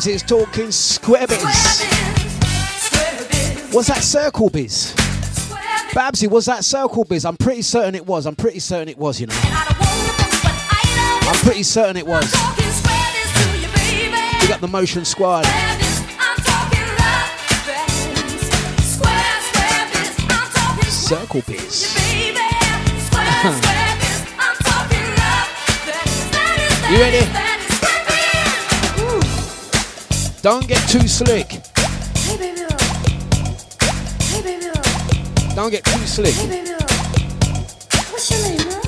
Babs 0.00 0.06
is 0.06 0.22
talking 0.22 0.72
square 0.72 1.26
biz. 1.26 1.42
Was 3.74 3.86
that 3.88 4.00
circle 4.00 4.48
biz? 4.48 4.94
Babsy, 5.92 6.26
was 6.26 6.46
that 6.46 6.64
circle 6.64 7.04
biz? 7.04 7.26
I'm 7.26 7.36
pretty 7.36 7.60
certain 7.60 7.94
it 7.94 8.06
was. 8.06 8.24
I'm 8.24 8.34
pretty 8.34 8.60
certain 8.60 8.88
it 8.88 8.96
was, 8.96 9.20
you 9.20 9.26
know. 9.26 9.34
I'm 9.44 11.36
pretty 11.44 11.64
certain 11.64 11.98
it 11.98 12.06
was. 12.06 12.32
We 14.40 14.48
got 14.48 14.62
the 14.62 14.68
motion 14.68 15.04
squad. 15.04 15.44
Circle 20.88 21.42
biz. 21.46 21.94
you 26.90 27.00
ready? 27.02 27.49
Don't 30.42 30.66
get 30.66 30.80
too 30.88 31.06
slick. 31.06 31.50
Hey 32.16 32.38
baby, 32.38 32.62
hey 34.30 34.42
baby, 34.42 34.70
Don't 35.54 35.70
get 35.70 35.84
too 35.84 36.06
slick. 36.06 36.32
hey 36.32 36.48
baby. 36.48 36.70
What's 38.10 38.30
your 38.30 38.40
name, 38.48 38.58
huh? 38.60 38.80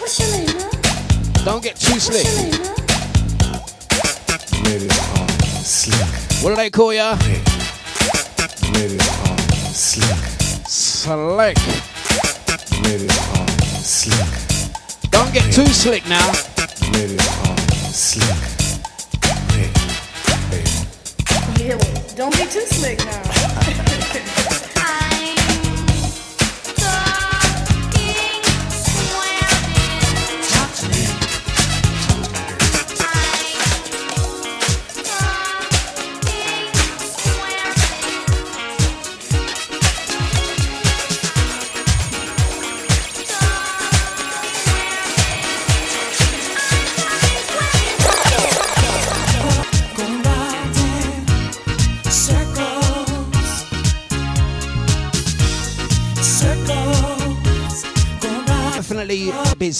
What's 0.00 0.18
your 0.18 0.30
name, 0.30 0.48
huh? 0.48 1.44
Don't 1.44 1.62
get 1.62 1.76
too 1.76 2.00
slick. 2.00 2.24
What's 2.24 2.40
your 2.40 2.52
name, 2.52 2.60
huh? 2.64 2.84
Ladies 4.64 4.98
are 4.98 5.28
slick. 5.62 6.42
What 6.42 6.50
do 6.50 6.56
they 6.56 6.70
call 6.70 6.94
ya? 6.94 7.18
Ladies 8.72 9.06
are 9.06 9.38
slick. 9.74 10.24
Slick. 10.66 11.58
Ladies 12.82 13.18
are 13.18 13.48
slick. 13.84 15.10
Don't 15.10 15.34
get 15.34 15.52
too 15.52 15.66
slick 15.66 16.08
now. 16.08 16.32
Ladies 16.94 17.28
are 17.28 17.58
slick. 17.92 18.53
Don't 22.24 22.38
be 22.38 22.50
too 22.50 22.60
slick 22.60 23.04
now. 23.04 23.33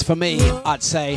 For 0.03 0.17
me, 0.17 0.41
I'd 0.65 0.83
say. 0.83 1.17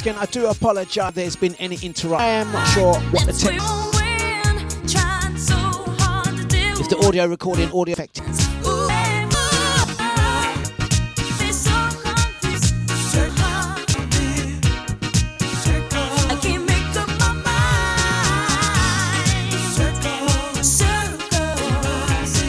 Once 0.00 0.06
again, 0.08 0.22
I 0.22 0.32
do 0.32 0.46
apologise 0.46 1.08
if 1.10 1.14
there's 1.14 1.36
been 1.36 1.54
any 1.56 1.76
interruption. 1.82 2.26
I 2.26 2.30
am 2.30 2.50
not 2.52 2.66
sure 2.68 2.94
what 3.10 3.26
the 3.26 3.34
text. 3.34 3.44
If 6.80 6.88
the 6.88 7.06
audio 7.06 7.26
recording, 7.26 7.70
audio 7.70 7.92
effect. 7.92 8.22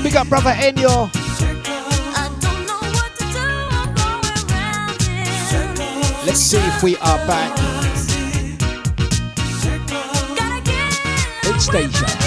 Big 0.02 0.16
up, 0.16 0.30
brother 0.30 0.52
Enyo. 0.52 1.21
Let's 6.32 6.44
see 6.44 6.60
if 6.60 6.82
we 6.82 6.96
are 6.96 7.18
back. 7.28 7.52
It's 11.44 11.68
Deja. 11.68 12.21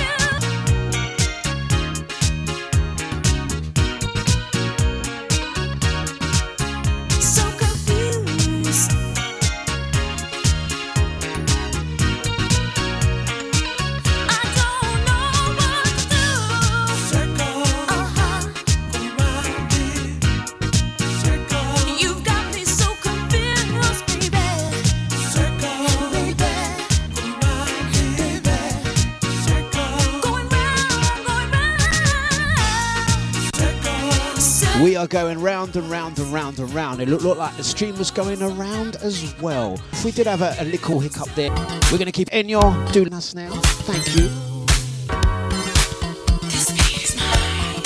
Going 35.15 35.41
round 35.41 35.77
and 35.77 35.89
round 35.89 36.19
and 36.19 36.33
round 36.33 36.59
and 36.59 36.75
round. 36.75 37.01
It 37.01 37.09
looked, 37.09 37.23
looked 37.23 37.39
like 37.39 37.57
the 37.57 37.63
stream 37.63 37.97
was 37.97 38.11
going 38.11 38.43
around 38.43 38.97
as 38.97 39.33
well. 39.41 39.81
We 40.05 40.11
did 40.11 40.27
have 40.27 40.43
a, 40.43 40.57
a 40.59 40.65
little 40.65 40.99
hiccup 40.99 41.29
there, 41.37 41.51
we're 41.93 41.99
going 41.99 42.07
to 42.07 42.11
keep 42.11 42.31
Enyo 42.31 42.93
doing 42.93 43.15
us 43.15 43.33
now. 43.33 43.51
Thank 43.87 44.17
you. 44.17 44.29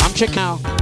I'm 0.00 0.14
checking 0.14 0.38
out. 0.38 0.77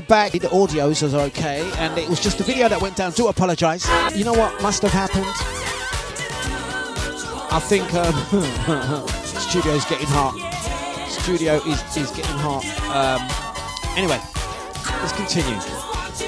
Are 0.00 0.02
back. 0.02 0.32
The 0.32 0.38
audios 0.48 1.02
was 1.02 1.14
okay, 1.14 1.70
and 1.76 1.98
it 1.98 2.08
was 2.08 2.20
just 2.20 2.38
the 2.38 2.44
video 2.44 2.70
that 2.70 2.80
went 2.80 2.96
down. 2.96 3.12
Do 3.12 3.28
apologise. 3.28 3.86
You 4.16 4.24
know 4.24 4.32
what 4.32 4.62
must 4.62 4.80
have 4.80 4.92
happened? 4.92 5.26
I 7.52 7.60
think 7.60 7.92
um, 7.92 8.14
studio's 9.24 9.84
getting 9.84 10.06
hot. 10.08 10.32
Studio 11.10 11.56
is, 11.56 11.96
is 11.98 12.10
getting 12.12 12.38
hot. 12.38 12.64
Um, 12.88 13.20
anyway, 13.98 14.18
let's 15.02 15.12
continue. 15.12 15.58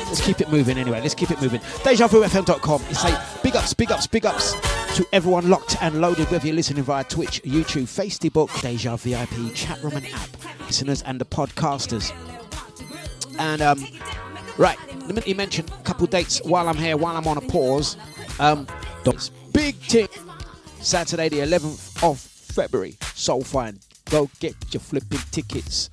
Let's 0.04 0.20
keep 0.20 0.42
it 0.42 0.50
moving 0.50 0.76
anyway. 0.76 1.00
Let's 1.00 1.14
keep 1.14 1.30
it 1.30 1.40
moving. 1.40 1.60
DejaVuFM.com. 1.60 2.82
It's 2.90 3.04
a 3.04 3.26
big 3.42 3.56
ups, 3.56 3.72
big 3.72 3.90
ups, 3.90 4.06
big 4.06 4.26
ups 4.26 4.52
to 4.96 5.06
everyone 5.14 5.48
locked 5.48 5.78
and 5.80 5.98
loaded, 5.98 6.30
whether 6.30 6.46
you're 6.46 6.56
listening 6.56 6.82
via 6.82 7.04
Twitch, 7.04 7.42
YouTube, 7.42 7.84
Facebook, 7.84 8.50
Deja 8.60 8.96
VIP, 8.96 9.54
chat 9.54 9.82
room 9.82 9.94
and 9.96 10.06
app, 10.08 10.28
listeners 10.66 11.00
and 11.00 11.18
the 11.18 11.24
podcasters. 11.24 12.12
And 13.38 13.62
um, 13.62 13.84
right, 14.58 14.78
let 15.06 15.26
me 15.26 15.34
mention 15.34 15.66
a 15.66 15.82
couple 15.82 16.06
dates 16.06 16.40
while 16.44 16.68
I'm 16.68 16.76
here, 16.76 16.96
while 16.96 17.16
I'm 17.16 17.26
on 17.26 17.38
a 17.38 17.42
pause. 17.42 17.96
Um, 18.38 18.66
big 19.52 19.80
tip. 19.82 20.10
Saturday 20.80 21.28
the 21.28 21.38
11th 21.38 22.02
of 22.02 22.18
February. 22.18 22.96
Soul 23.14 23.42
Fine. 23.42 23.78
Go 24.10 24.28
get 24.40 24.54
your 24.74 24.80
flipping 24.80 25.20
tickets. 25.30 25.90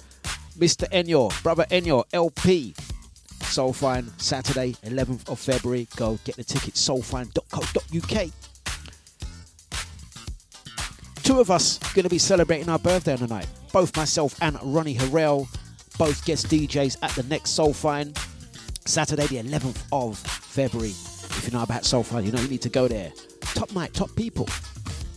Mr. 0.58 0.90
Enyo, 0.90 1.32
brother 1.44 1.66
Enyo, 1.70 2.04
LP. 2.12 2.74
Soul 3.44 3.74
Fine, 3.74 4.12
Saturday 4.18 4.74
11th 4.84 5.30
of 5.30 5.40
February. 5.40 5.88
Go 5.96 6.20
get 6.24 6.36
the 6.36 6.44
tickets. 6.44 6.88
Soulfine.co.uk. 6.88 8.30
Two 11.24 11.40
of 11.40 11.52
us 11.52 11.78
going 11.94 12.04
to 12.04 12.10
be 12.10 12.18
celebrating 12.18 12.70
our 12.70 12.80
birthday 12.80 13.14
on 13.14 13.20
the 13.20 13.28
night. 13.28 13.48
Both 13.72 13.96
myself 13.96 14.36
and 14.42 14.58
Ronnie 14.64 14.96
Herel, 14.96 15.48
both 16.00 16.24
guest 16.26 16.48
DJs 16.48 16.98
at 17.04 17.12
the 17.12 17.24
next 17.24 17.52
Soul 17.52 17.74
Fine, 17.74 18.14
Saturday 18.86 19.28
the 19.28 19.44
11th 19.44 19.84
of 19.92 20.18
February. 20.18 20.90
If 20.90 21.44
you 21.46 21.52
know 21.52 21.62
about 21.62 21.84
Soul 21.84 22.04
Fine, 22.04 22.26
you 22.26 22.32
know 22.32 22.40
you 22.40 22.48
need 22.48 22.62
to 22.62 22.70
go 22.70 22.88
there. 22.88 23.12
Top 23.42 23.72
night, 23.74 23.94
top 23.94 24.16
people. 24.16 24.48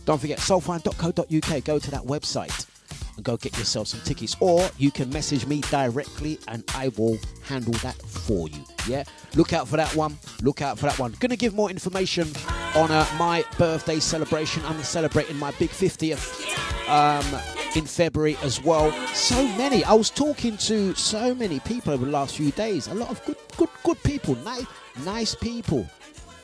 Don't 0.05 0.19
forget 0.19 0.39
soulfine.co.uk. 0.39 1.63
Go 1.63 1.79
to 1.79 1.91
that 1.91 2.01
website 2.01 2.67
and 3.15 3.23
go 3.23 3.37
get 3.37 3.57
yourself 3.57 3.87
some 3.87 4.01
tickets. 4.01 4.35
Or 4.41 4.69
you 4.77 4.91
can 4.91 5.09
message 5.09 5.45
me 5.45 5.61
directly 5.61 6.37
and 6.49 6.63
I 6.75 6.89
will 6.89 7.17
handle 7.43 7.73
that 7.75 7.95
for 7.95 8.49
you. 8.49 8.72
Yeah? 8.87 9.03
Look 9.35 9.53
out 9.53 9.67
for 9.67 9.77
that 9.77 9.95
one. 9.95 10.17
Look 10.41 10.61
out 10.61 10.77
for 10.77 10.87
that 10.87 10.99
one. 10.99 11.15
Gonna 11.19 11.35
give 11.35 11.53
more 11.53 11.69
information 11.69 12.27
on 12.75 12.91
uh, 12.91 13.05
my 13.17 13.45
birthday 13.57 13.99
celebration. 13.99 14.63
I'm 14.65 14.81
celebrating 14.83 15.37
my 15.37 15.51
big 15.51 15.69
50th 15.69 16.89
um, 16.89 17.41
in 17.75 17.85
February 17.85 18.37
as 18.43 18.61
well. 18.63 18.91
So 19.13 19.45
many. 19.57 19.83
I 19.83 19.93
was 19.93 20.09
talking 20.09 20.57
to 20.57 20.93
so 20.95 21.33
many 21.33 21.59
people 21.61 21.93
over 21.93 22.05
the 22.05 22.11
last 22.11 22.35
few 22.35 22.51
days. 22.51 22.87
A 22.87 22.93
lot 22.93 23.09
of 23.09 23.23
good, 23.25 23.37
good, 23.57 23.69
good 23.83 24.03
people. 24.03 24.35
Nice, 24.37 24.65
nice 25.03 25.35
people. 25.35 25.87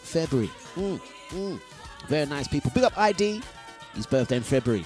February. 0.02 0.49
Mm, 0.76 0.99
mm. 1.30 1.60
Very 2.07 2.26
nice 2.26 2.48
people. 2.48 2.72
Big 2.74 2.84
up 2.84 2.98
ID. 2.98 3.41
His 3.95 4.06
birthday 4.06 4.38
in 4.38 4.44
February. 4.44 4.86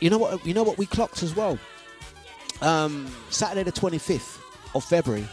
You 0.00 0.10
know 0.10 0.18
what? 0.18 0.44
You 0.46 0.54
know 0.54 0.62
what 0.62 0.78
we 0.78 0.86
clocked 0.86 1.22
as 1.22 1.34
well. 1.34 1.58
Um, 2.62 3.06
Saturday 3.30 3.62
the 3.62 3.72
25th 3.72 4.38
of 4.74 4.84
February. 4.84 5.26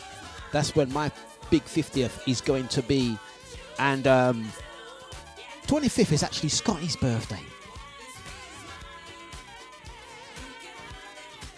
That's 0.52 0.76
when 0.76 0.92
my 0.92 1.12
big 1.50 1.64
50th 1.64 2.28
is 2.28 2.42
going 2.42 2.68
to 2.70 2.82
be, 2.84 3.18
and 3.80 4.08
um, 4.08 4.52
25th 5.68 6.12
is 6.12 6.24
actually 6.24 6.50
Scotty's 6.50 6.96
birthday. 6.96 7.42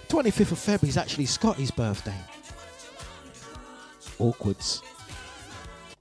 25th 0.09 0.51
of 0.53 0.59
February 0.59 0.89
is 0.89 0.97
actually 0.97 1.25
Scotty's 1.25 1.71
birthday. 1.71 2.15
Awkwards. 4.19 4.81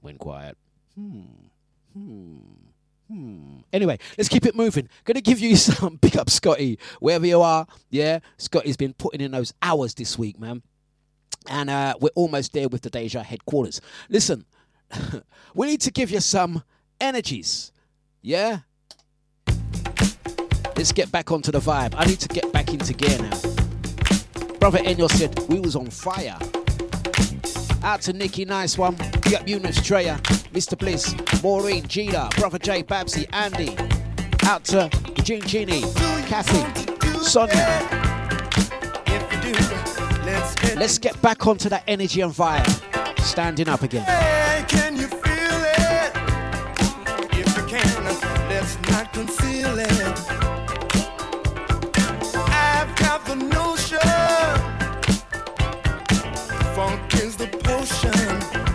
Went 0.01 0.17
quiet. 0.17 0.57
Hmm. 0.95 1.21
Hmm. 1.93 2.37
Hmm. 3.07 3.57
Anyway, 3.71 3.99
let's 4.17 4.29
keep 4.29 4.45
it 4.45 4.55
moving. 4.55 4.89
Gonna 5.05 5.21
give 5.21 5.39
you 5.39 5.55
some 5.57 5.97
big 5.97 6.17
up, 6.17 6.29
Scotty, 6.29 6.79
wherever 6.99 7.25
you 7.25 7.41
are. 7.41 7.67
Yeah, 7.89 8.19
Scotty's 8.37 8.77
been 8.77 8.93
putting 8.93 9.21
in 9.21 9.31
those 9.31 9.53
hours 9.61 9.93
this 9.93 10.17
week, 10.17 10.39
man. 10.39 10.61
And 11.49 11.69
uh, 11.69 11.95
we're 11.99 12.09
almost 12.15 12.53
there 12.53 12.67
with 12.67 12.81
the 12.81 12.89
Deja 12.89 13.23
headquarters. 13.23 13.81
Listen, 14.09 14.45
we 15.55 15.67
need 15.67 15.81
to 15.81 15.91
give 15.91 16.11
you 16.11 16.19
some 16.19 16.63
energies. 16.99 17.71
Yeah? 18.21 18.59
Let's 20.75 20.91
get 20.91 21.11
back 21.11 21.31
onto 21.31 21.51
the 21.51 21.59
vibe. 21.59 21.93
I 21.97 22.05
need 22.05 22.19
to 22.19 22.27
get 22.27 22.51
back 22.51 22.73
into 22.73 22.93
gear 22.93 23.17
now. 23.19 23.39
Brother 24.59 24.79
Enyo 24.79 25.09
said 25.09 25.37
we 25.47 25.59
was 25.59 25.75
on 25.75 25.89
fire. 25.89 26.37
Out 27.83 28.01
to 28.01 28.13
Nikki, 28.13 28.43
nice 28.45 28.77
one. 28.77 28.95
Big 29.21 29.35
up 29.35 29.47
Eunice, 29.47 29.79
Treya, 29.79 30.17
Mr. 30.51 30.77
Bliss, 30.77 31.15
Maureen, 31.41 31.87
Gina, 31.87 32.29
Brother 32.37 32.59
Jay, 32.59 32.83
Babsy, 32.83 33.27
Andy. 33.31 33.75
Out 34.43 34.65
to 34.65 34.89
Eugene 35.15 35.41
Genie, 35.41 35.81
Kathy, 36.27 37.19
Sonia. 37.21 38.06
Let's 40.75 40.97
get 40.97 41.21
back 41.21 41.45
onto 41.47 41.69
that 41.69 41.83
energy 41.87 42.21
and 42.21 42.33
vibe. 42.33 42.67
Standing 43.21 43.67
up 43.67 43.81
again. 43.83 44.03
Hey, 44.03 44.63
can 44.67 44.95
you 44.95 45.07
feel 45.07 45.19
it? 45.19 46.11
If 47.33 47.57
you 47.57 47.63
can, 47.65 48.03
let's 48.49 48.77
not 48.89 49.11
conceal 49.13 49.79
it. 49.79 49.91
I've 52.49 52.95
got 52.95 53.25
the 53.25 53.35
notion. 53.35 53.99
Funk 56.75 57.13
is 57.15 57.35
the 57.35 57.47
potion. 57.63 58.66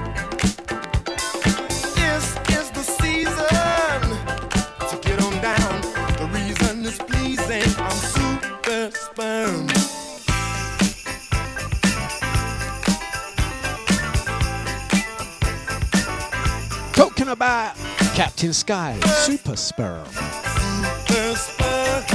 Captain 17.43 18.53
Sky, 18.53 18.97
Super 19.25 19.57
Sperm. 19.57 20.07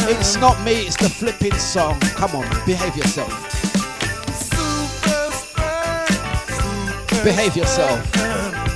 It's 0.09 0.37
not 0.37 0.57
me, 0.63 0.85
it's 0.87 0.95
the 0.95 1.09
flipping 1.09 1.53
song. 1.55 1.99
Come 2.15 2.33
on, 2.33 2.47
behave 2.65 2.95
yourself. 2.95 3.29
Behave 7.25 7.57
yourself. 7.57 8.66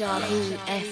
Deja 0.00 0.18
Vu 0.18 0.56
FM. 0.66 0.89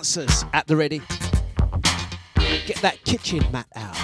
Dancers 0.00 0.46
at 0.54 0.66
the 0.66 0.74
ready. 0.74 1.02
Get 2.64 2.78
that 2.80 3.04
kitchen 3.04 3.44
mat 3.52 3.66
out. 3.76 3.94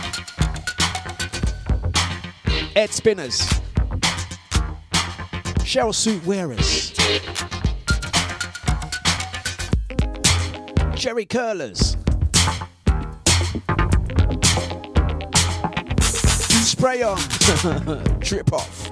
Ed 2.77 2.91
Spinners. 2.91 3.49
Cheryl 5.65 5.95
suit 5.95 6.23
wearers. 6.27 6.91
Jerry 10.95 11.25
curlers. 11.25 11.97
Spray 16.63 17.03
on. 17.03 17.17
Trip 18.21 18.53
off. 18.53 18.86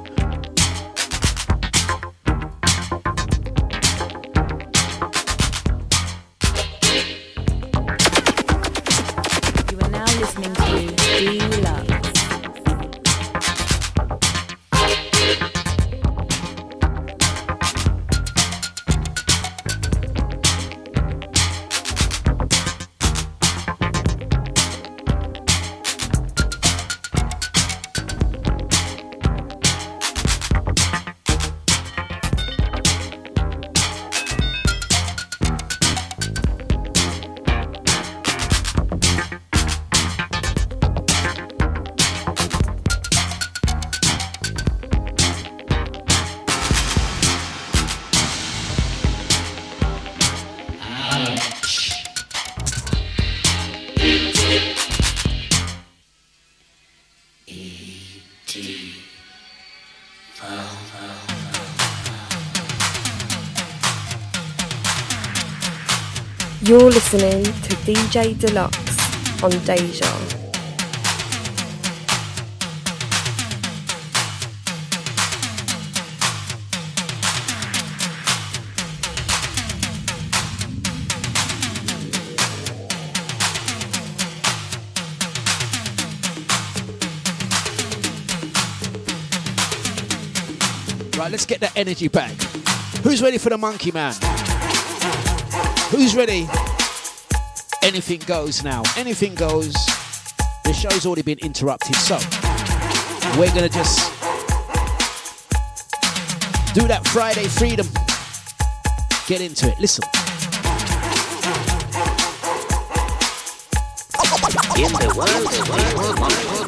You're 66.75 66.91
listening 66.91 67.45
to 67.45 67.77
DJ 67.87 68.35
Dlux 68.35 69.45
on 69.45 69.51
Deja. 69.65 70.11
Right, 91.17 91.31
let's 91.31 91.47
get 91.47 91.61
that 91.61 91.71
energy 91.77 92.09
back. 92.09 92.33
Who's 93.05 93.23
ready 93.23 93.39
for 93.39 93.51
the 93.51 93.59
monkey 93.59 93.93
man? 93.93 94.34
Who's 95.95 96.16
ready? 96.16 96.49
Anything 97.81 98.19
goes 98.27 98.65
now. 98.65 98.83
Anything 98.97 99.33
goes. 99.37 99.73
The 100.65 100.73
show's 100.73 101.07
already 101.07 101.23
been 101.23 101.39
interrupted, 101.39 101.95
so 101.95 102.19
we're 103.39 103.55
gonna 103.55 103.69
just 103.69 104.11
do 106.75 106.89
that 106.89 107.07
Friday 107.07 107.45
freedom. 107.45 107.87
Get 109.29 109.41
into 109.41 109.69
it. 109.71 109.79
Listen. 109.79 110.03
In 114.77 114.91
the 114.99 115.15
world 115.16 115.49
before 115.49 116.15
monkey. 116.19 116.59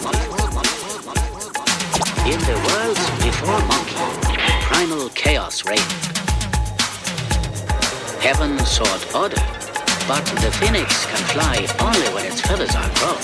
In 2.30 2.38
the 2.46 2.56
world 2.68 2.96
before 3.24 3.60
monkey, 3.66 3.96
primal 4.68 5.08
chaos 5.08 5.64
reigned. 5.64 6.15
Heaven 8.26 8.58
sought 8.66 9.14
order, 9.14 9.40
but 10.08 10.24
the 10.42 10.50
phoenix 10.58 11.06
can 11.06 11.22
fly 11.30 11.64
only 11.78 12.08
when 12.12 12.26
its 12.26 12.40
feathers 12.40 12.74
are 12.74 12.90
grown. 12.98 13.22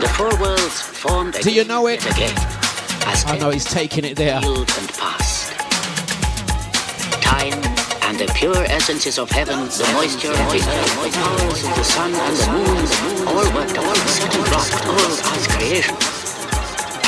The 0.00 0.08
four 0.16 0.32
worlds 0.40 0.80
formed 0.80 1.34
again. 1.34 1.42
Do 1.42 1.52
you 1.52 1.64
know 1.64 1.86
it? 1.86 2.00
again 2.06 2.34
as 3.04 3.26
I 3.26 3.36
know 3.36 3.50
he's 3.50 3.66
taking 3.66 4.06
it 4.06 4.16
there. 4.16 4.40
healed 4.40 4.72
and 4.78 4.88
past. 4.94 5.52
Time 7.20 7.60
and 8.08 8.18
the 8.20 8.32
pure 8.34 8.64
essences 8.72 9.18
of 9.18 9.30
heaven, 9.30 9.68
the 9.68 9.86
moisture 9.92 10.32
of 10.32 10.48
the 10.48 10.64
earth, 10.64 11.02
the 11.04 11.10
powers 11.12 11.62
of 11.62 11.74
the 11.76 11.84
sun 11.84 12.14
and 12.14 12.36
the 12.40 12.48
moon, 12.56 13.28
all 13.28 13.54
worked 13.54 13.76
upon 13.76 13.92
a 13.92 14.08
certain 14.16 14.44
rock, 14.48 14.72
all 14.88 15.12
as 15.12 15.46
creation. 15.48 15.94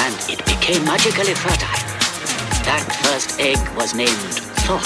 And 0.05 0.15
it 0.29 0.45
became 0.45 0.85
magically 0.85 1.33
fertile. 1.33 1.89
That 2.69 2.85
first 3.03 3.41
egg 3.41 3.57
was 3.75 3.95
named 3.95 4.48
thought. 4.69 4.85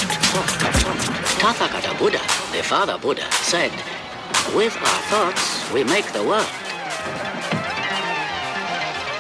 Tathagata 1.43 1.99
Buddha, 1.99 2.21
the 2.57 2.63
father 2.63 2.97
Buddha, 2.99 3.27
said, 3.33 3.73
With 4.55 4.77
our 4.77 5.01
thoughts, 5.11 5.73
we 5.73 5.83
make 5.83 6.07
the 6.13 6.23
world. 6.23 6.47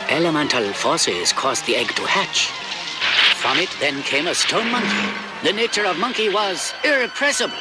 Elemental 0.08 0.72
forces 0.72 1.32
caused 1.32 1.66
the 1.66 1.74
egg 1.74 1.88
to 1.96 2.02
hatch. 2.06 2.50
From 3.42 3.58
it 3.58 3.70
then 3.80 4.04
came 4.04 4.28
a 4.28 4.34
stone 4.36 4.70
monkey. 4.70 5.08
The 5.42 5.52
nature 5.52 5.84
of 5.84 5.98
monkey 5.98 6.28
was 6.28 6.72
irrepressible. 6.84 7.58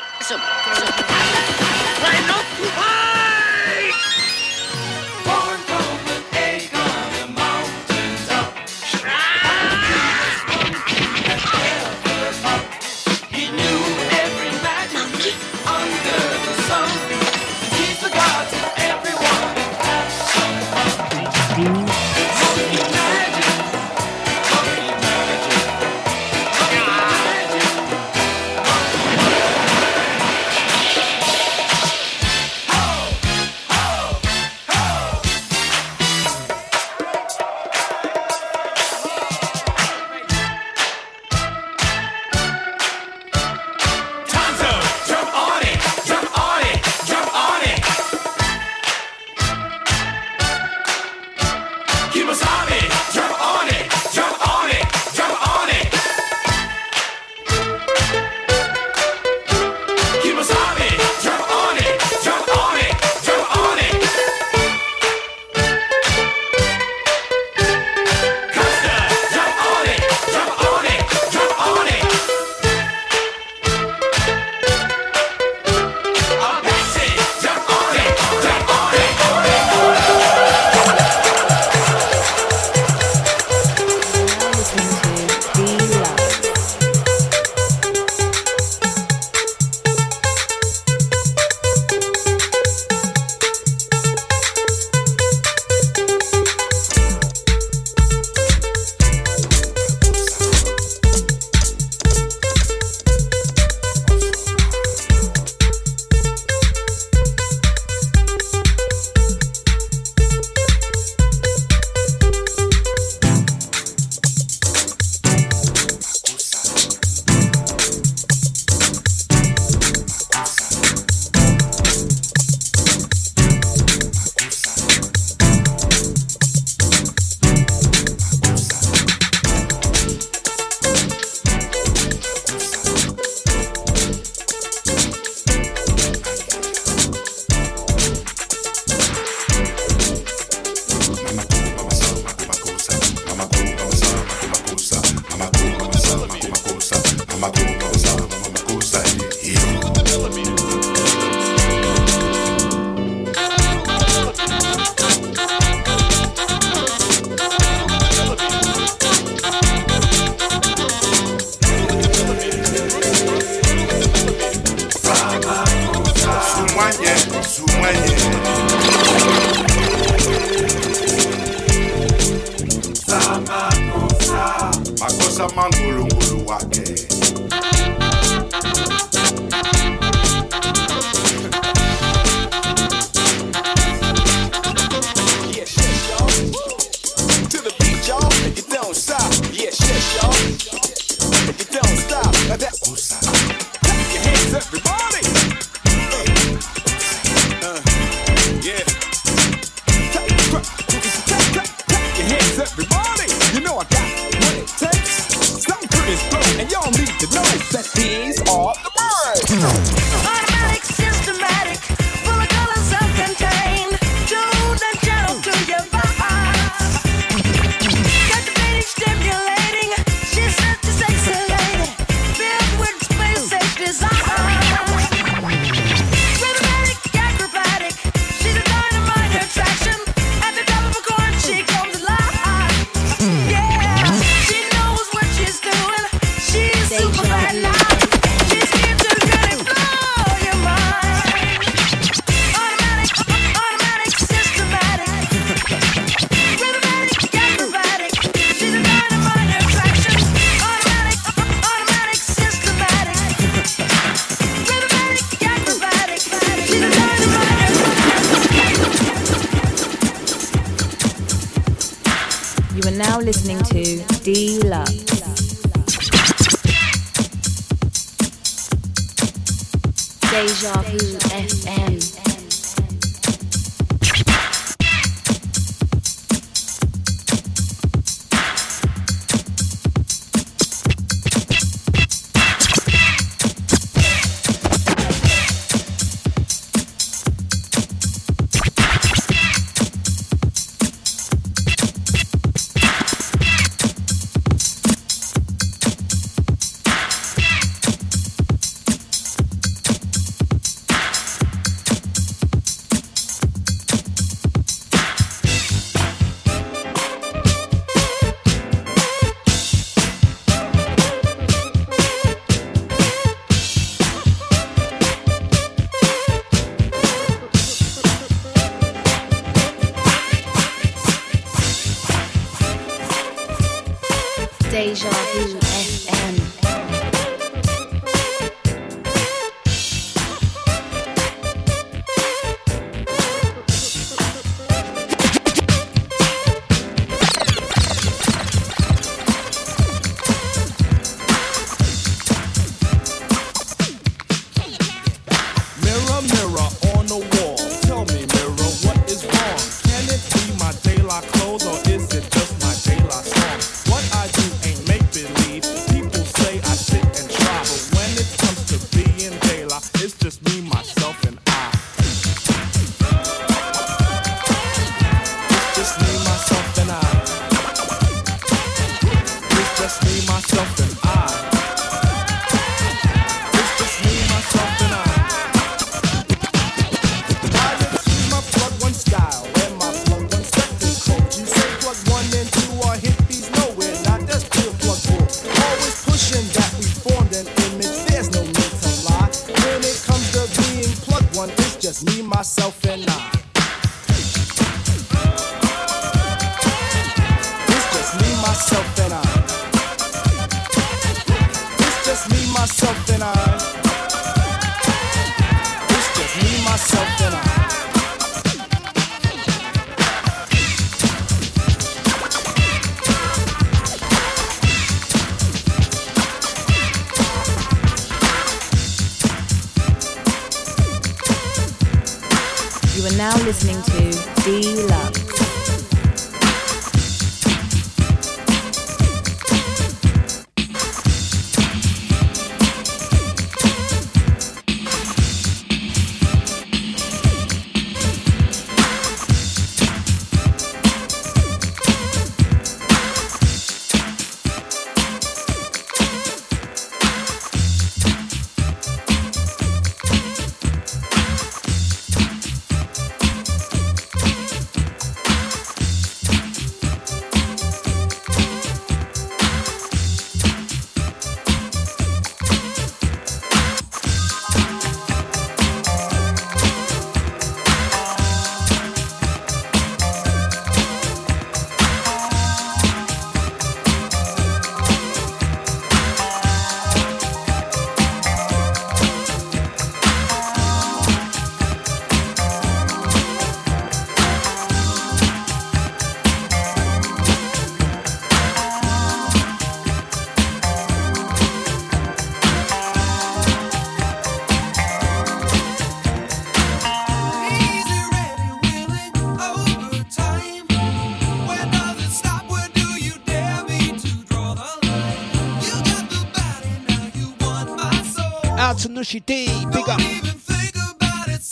Out 508.62 508.78
to 508.78 508.90
Nushi 508.90 509.26
D, 509.26 509.48
big 509.72 509.90
up. 509.90 510.00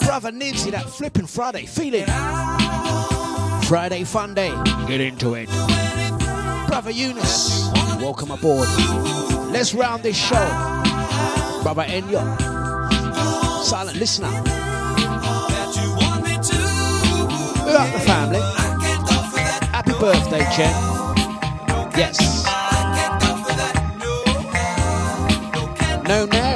Brother 0.06 0.31
Nibsy, 0.31 0.69
that 0.69 0.86
flipping 0.88 1.26
Friday 1.26 1.65
feeling. 1.65 2.06
Friday 3.68 4.03
fun 4.03 4.36
day, 4.36 4.53
get 4.88 5.02
into 5.02 5.34
it. 5.34 5.49
Brother 6.68 6.91
Eunice, 6.91 7.68
welcome 7.99 8.30
aboard. 8.30 8.69
Let's 9.52 9.73
round 9.73 10.03
this 10.03 10.15
show. 10.15 10.45
Brother 11.64 11.86
Enyo, 11.86 12.22
silent 13.64 13.98
listener. 13.98 14.30
Big 17.65 17.76
up 17.76 17.91
the 17.91 18.03
family. 18.06 18.40
Happy 19.72 19.94
birthday, 19.99 20.45
Jen. 20.56 20.76
Yes. 21.98 22.45
No, 26.07 26.27
now. 26.27 26.49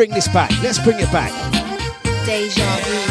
bring 0.00 0.14
this 0.14 0.28
back. 0.28 0.50
Let's 0.62 0.78
bring 0.78 0.98
it 0.98 1.12
back. 1.12 1.30
Deja 2.24 2.64
vu. 2.86 3.09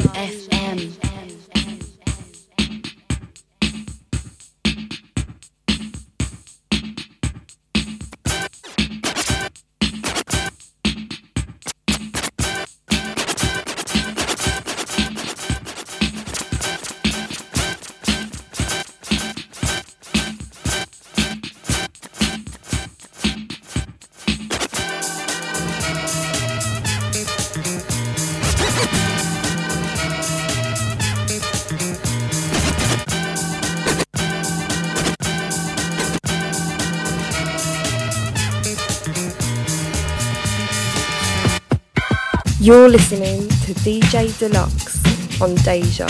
You're 42.69 42.87
listening 42.87 43.47
to 43.65 43.73
DJ 43.81 44.29
Dlux 44.37 45.41
on 45.41 45.55
Deja. 45.65 46.05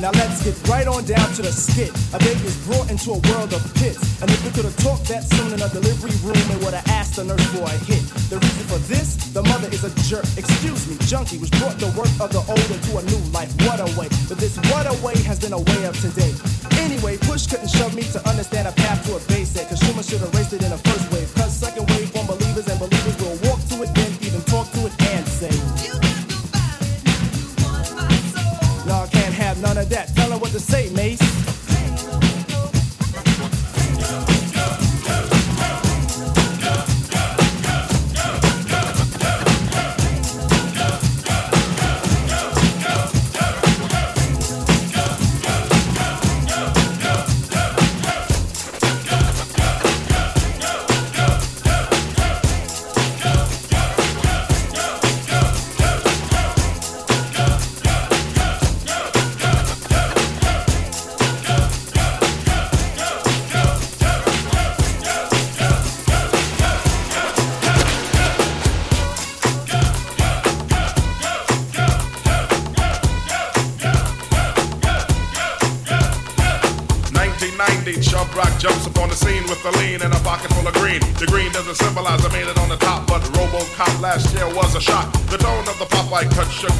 Now 0.00 0.10
let's 0.10 0.42
get 0.42 0.68
right 0.68 0.88
on 0.88 1.04
down 1.04 1.32
to 1.34 1.42
the 1.42 1.52
skit. 1.52 1.90
A 2.12 2.18
baby 2.18 2.40
is 2.40 2.56
brought 2.66 2.90
into 2.90 3.12
a 3.12 3.20
world 3.30 3.54
of 3.54 3.62
pits. 3.76 4.20
And 4.20 4.28
if 4.32 4.44
we 4.44 4.50
could 4.50 4.64
have 4.64 4.76
talked 4.78 5.06
that 5.10 5.22
soon 5.22 5.52
in 5.52 5.62
a 5.62 5.68
delivery 5.68 6.10
room, 6.24 6.34
it 6.34 6.64
would 6.64 6.74
have 6.74 6.88
asked 6.88 7.14
the 7.14 7.22
nurse 7.22 7.46
for 7.54 7.62
a 7.62 7.70
hit. 7.86 8.23
The 8.34 8.40
reason 8.40 8.66
for 8.66 8.82
this, 8.90 9.14
the 9.30 9.44
mother 9.44 9.68
is 9.70 9.86
a 9.86 9.94
jerk. 10.10 10.26
Excuse 10.34 10.90
me, 10.90 10.98
junkie, 11.06 11.38
which 11.38 11.54
brought 11.62 11.78
the 11.78 11.86
work 11.94 12.10
of 12.18 12.34
the 12.34 12.42
old 12.50 12.66
into 12.66 12.98
a 12.98 13.02
new 13.06 13.22
life. 13.30 13.46
What 13.62 13.78
a 13.78 13.86
way. 13.94 14.10
But 14.26 14.42
this 14.42 14.58
what 14.74 14.90
a 14.90 14.94
way 15.06 15.14
has 15.22 15.38
been 15.38 15.54
a 15.54 15.62
way 15.62 15.86
of 15.86 15.94
today. 16.02 16.34
Anyway, 16.82 17.16
push 17.30 17.46
couldn't 17.46 17.70
shove 17.70 17.94
me 17.94 18.02
to 18.10 18.18
understand 18.26 18.66
a 18.66 18.72
path 18.72 19.06
to 19.06 19.14
a 19.14 19.20
base 19.30 19.54
Cause 19.54 19.78
Schumer 19.78 20.02
should 20.02 20.18
have 20.18 20.34
raced 20.34 20.52
it 20.52 20.66
in 20.66 20.72
a 20.72 20.78
first 20.78 21.06
wave. 21.12 21.32
Cause 21.38 21.62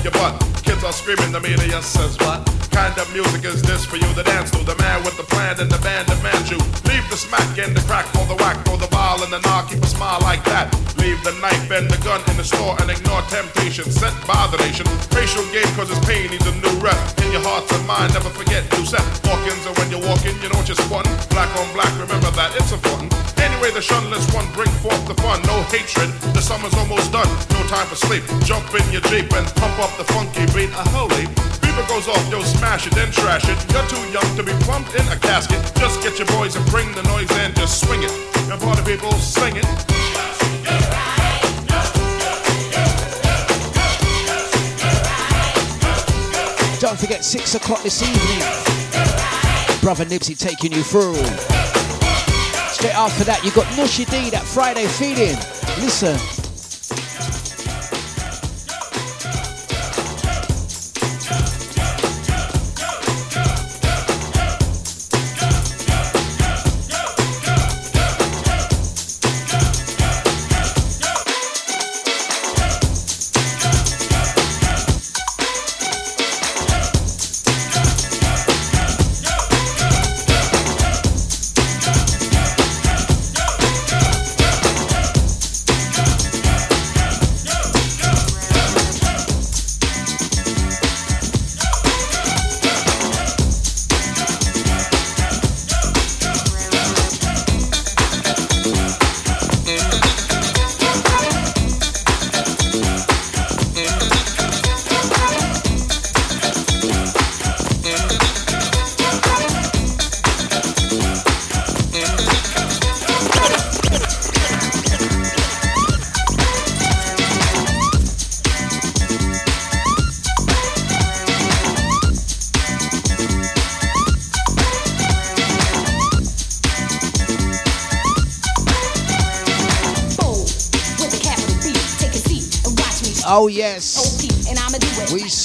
your 0.05 0.13
butt. 0.21 0.37
Kids 0.61 0.85
are 0.85 0.93
screaming, 0.93 1.33
the 1.33 1.41
media 1.41 1.81
says 1.81 2.13
what? 2.21 2.45
Kind 2.69 2.93
of 3.01 3.09
music 3.17 3.49
is 3.49 3.65
this 3.65 3.89
for 3.89 3.97
you 3.97 4.07
to 4.13 4.23
dance 4.23 4.53
to? 4.53 4.61
The 4.61 4.77
man 4.77 5.01
with 5.01 5.17
the 5.17 5.25
plan 5.25 5.57
and 5.57 5.73
the 5.73 5.81
band 5.81 6.13
demands 6.13 6.53
you. 6.53 6.61
Leave 6.85 7.09
the 7.09 7.17
smack 7.17 7.57
and 7.57 7.73
the 7.73 7.81
crack 7.89 8.05
for 8.13 8.29
the 8.29 8.37
whack, 8.37 8.61
for 8.69 8.77
the 8.77 8.87
ball 8.93 9.25
and 9.25 9.33
the 9.33 9.41
knock, 9.49 9.73
keep 9.73 9.81
a 9.81 9.89
smile 9.89 10.21
like 10.21 10.45
that. 10.45 10.69
Leave 11.01 11.17
the 11.25 11.33
knife 11.41 11.73
and 11.73 11.89
the 11.89 11.97
gun 12.05 12.21
in 12.29 12.37
the 12.37 12.45
store 12.45 12.77
and 12.85 12.93
ignore 12.93 13.25
temptation 13.33 13.89
sent 13.89 14.13
by 14.29 14.45
the 14.53 14.61
nation. 14.61 14.85
Racial 15.17 15.45
game 15.57 15.69
cause 15.73 15.89
it's 15.89 16.05
pain 16.05 16.29
needs 16.29 16.45
a 16.45 16.53
new 16.61 16.77
rep. 16.85 17.01
In 17.25 17.33
your 17.33 17.41
hearts 17.41 17.73
and 17.73 17.85
mind, 17.89 18.13
never 18.13 18.29
forget 18.29 18.61
you 18.77 18.85
set 18.85 19.01
Hawkins 19.25 19.65
and 19.65 19.73
when 19.81 19.89
you're 19.89 20.05
walking, 20.05 20.37
you 20.45 20.53
know 20.53 20.61
what 20.61 20.69
you're 20.69 20.85
squatting. 20.85 21.17
Black 21.33 21.49
on 21.57 21.69
black, 21.73 21.93
remember 21.97 22.29
that 22.37 22.53
it's 22.61 22.77
important. 22.77 23.09
Anyway, 23.41 23.73
the 23.73 23.81
shunless 23.81 24.29
one 24.37 24.45
bring 24.53 24.73
forth 24.85 25.01
the 25.09 25.17
fun. 25.25 25.41
No 25.49 25.65
hatred, 25.73 26.13
the 26.37 26.45
summer's 26.45 26.77
almost 26.77 27.09
done. 27.09 27.54
Time 27.75 27.89
for 27.89 27.97
sleep. 27.97 28.23
Jump 28.45 28.73
in 28.73 28.87
your 28.93 29.03
Jeep 29.11 29.27
and 29.35 29.45
pump 29.57 29.77
up 29.83 29.91
the 29.99 30.05
funky 30.15 30.47
beat. 30.55 30.71
A 30.79 30.85
holy. 30.95 31.27
Beaver 31.59 31.83
goes 31.89 32.07
off, 32.07 32.23
yo, 32.31 32.41
smash 32.41 32.87
it, 32.87 32.95
then 32.95 33.11
trash 33.11 33.49
it. 33.49 33.59
You're 33.75 33.85
too 33.91 33.99
young 34.15 34.37
to 34.37 34.45
be 34.45 34.53
plumped 34.63 34.95
in 34.95 35.03
a 35.09 35.19
casket. 35.19 35.59
Just 35.75 36.01
get 36.01 36.17
your 36.17 36.29
boys 36.39 36.55
and 36.55 36.65
bring 36.71 36.87
the 36.95 37.03
noise 37.03 37.29
and 37.43 37.53
just 37.57 37.85
swing 37.85 38.05
it. 38.05 38.13
Party 38.61 38.83
people 38.87 39.11
sing 39.15 39.57
it. 39.57 39.67
Don't 46.79 46.99
forget, 46.99 47.25
6 47.25 47.57
o'clock 47.57 47.83
this 47.83 48.03
evening. 48.03 48.39
Brother 49.83 50.05
Nipsey 50.05 50.39
taking 50.39 50.71
you 50.71 50.85
through. 50.85 51.17
Straight 52.71 52.95
after 52.95 53.25
that, 53.25 53.41
you 53.43 53.51
got 53.51 53.67
Nushi 53.75 54.09
D, 54.09 54.31
that 54.31 54.45
Friday 54.45 54.87
feeling. 54.87 55.35
Listen. 55.83 56.44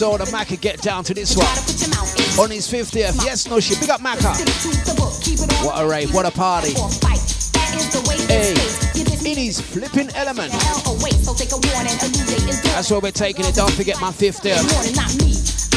Saw 0.10 0.18
the 0.18 0.26
Macca 0.32 0.60
get 0.60 0.82
down 0.82 1.04
to 1.04 1.14
this 1.14 1.38
one. 1.38 1.46
On 2.44 2.50
his 2.50 2.68
50th. 2.68 3.24
Yes, 3.24 3.48
no 3.48 3.60
shit. 3.60 3.80
Big 3.80 3.92
up 3.92 4.02
Macca. 4.02 4.34
What 5.64 5.80
a 5.80 5.88
rave, 5.88 6.12
what 6.12 6.26
a 6.26 6.32
party. 6.32 6.74
Hey, 8.26 8.56
in 9.30 9.38
his 9.38 9.62
flipping 9.62 10.10
element. 10.16 10.52
That's 12.64 12.90
where 12.90 13.00
we're 13.00 13.12
taking 13.12 13.46
it. 13.46 13.54
Don't 13.54 13.72
forget 13.74 14.02
my 14.02 14.10
50th. 14.10 14.66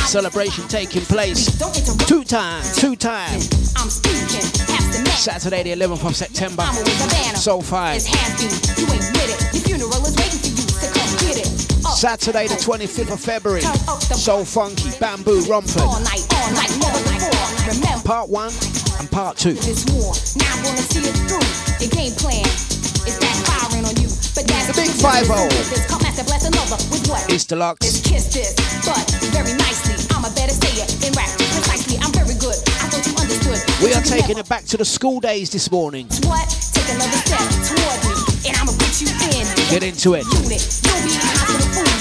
Celebration 0.09 0.67
taking 0.67 1.03
place. 1.03 1.55
Two 2.07 2.25
times, 2.25 2.75
two 2.79 2.97
times. 2.97 3.51
Saturday 5.13 5.63
the 5.63 5.73
11th 5.75 6.07
of 6.07 6.17
September. 6.17 6.65
So 7.37 7.61
fine. 7.61 8.01
Saturday 12.03 12.49
the 12.49 12.59
25th 12.59 13.13
of 13.13 13.21
February. 13.21 13.61
So 13.63 14.45
funky, 14.45 14.91
bamboo, 14.99 15.47
Romford. 15.47 15.87
Part 18.03 18.29
one 18.29 18.51
and 18.99 19.09
part 19.09 19.37
two. 19.37 19.55
The 19.55 19.71
big 24.75 24.91
5 24.91 25.31
It's 27.31 27.47
Dlux. 27.47 27.79
Kiss 28.03 28.27
this, 28.35 28.55
but 28.85 28.99
very 29.31 29.55
nicely. 29.55 29.95
I'm 30.11 30.25
a 30.25 30.31
better 30.35 30.55
sayer 30.59 30.83
in 31.07 31.15
rap. 31.15 31.31
Precisely, 31.39 31.99
I'm 32.03 32.11
very 32.11 32.35
good. 32.35 32.59
I 32.83 32.91
thought 32.91 33.07
you 33.07 33.15
understood. 33.15 33.63
We 33.81 33.95
are 33.95 34.03
taking 34.03 34.39
it 34.39 34.49
back 34.49 34.65
to 34.75 34.77
the 34.77 34.85
school 34.85 35.21
days 35.21 35.51
this 35.51 35.71
morning. 35.71 36.09
What? 36.27 36.51
Take 36.75 36.97
another 36.97 37.19
step 37.23 37.47
toward 37.63 38.03
me, 38.11 38.51
and 38.51 38.59
I'ma 38.59 38.73
put 38.75 38.99
you 39.01 39.07
in. 39.07 39.47
Get 39.71 39.85
into 39.85 40.15
it. 40.15 40.27
Unit. 40.43 40.83
Don't 40.83 41.03
be 41.05 41.09
for 41.09 41.57
the 41.57 41.69
food, 41.73 41.92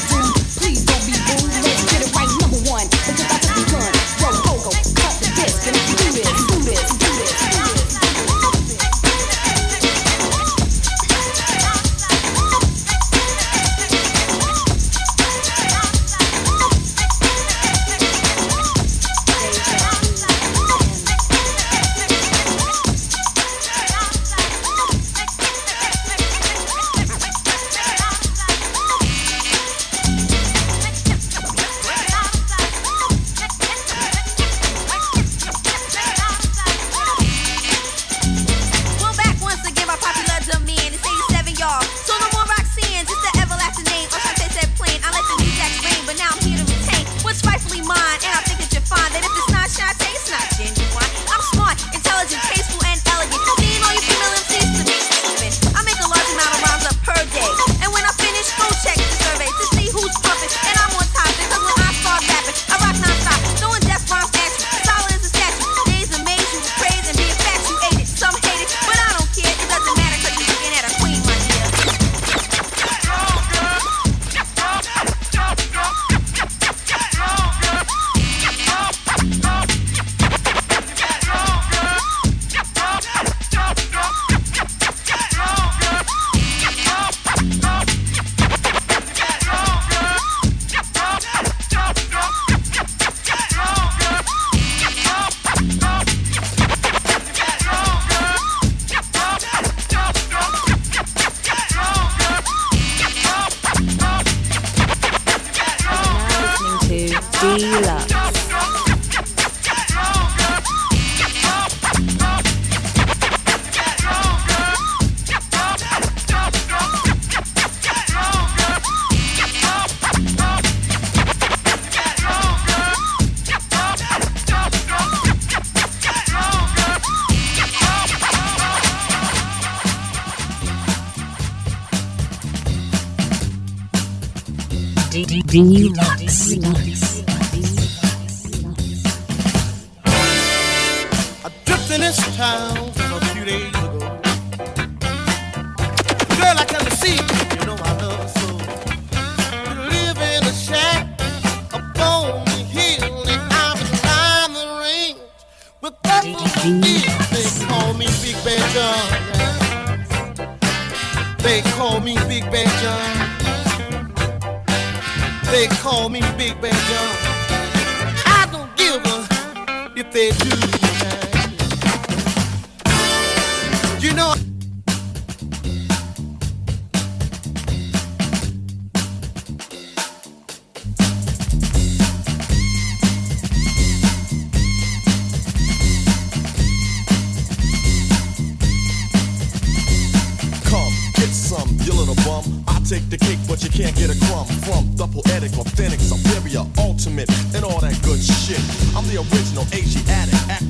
superior, 196.21 196.65
ultimate, 196.77 197.29
and 197.55 197.63
all 197.63 197.79
that 197.79 197.97
good 198.03 198.21
shit. 198.21 198.61
I'm 198.95 199.05
the 199.07 199.17
original 199.17 199.65
Asiatic, 199.73 200.60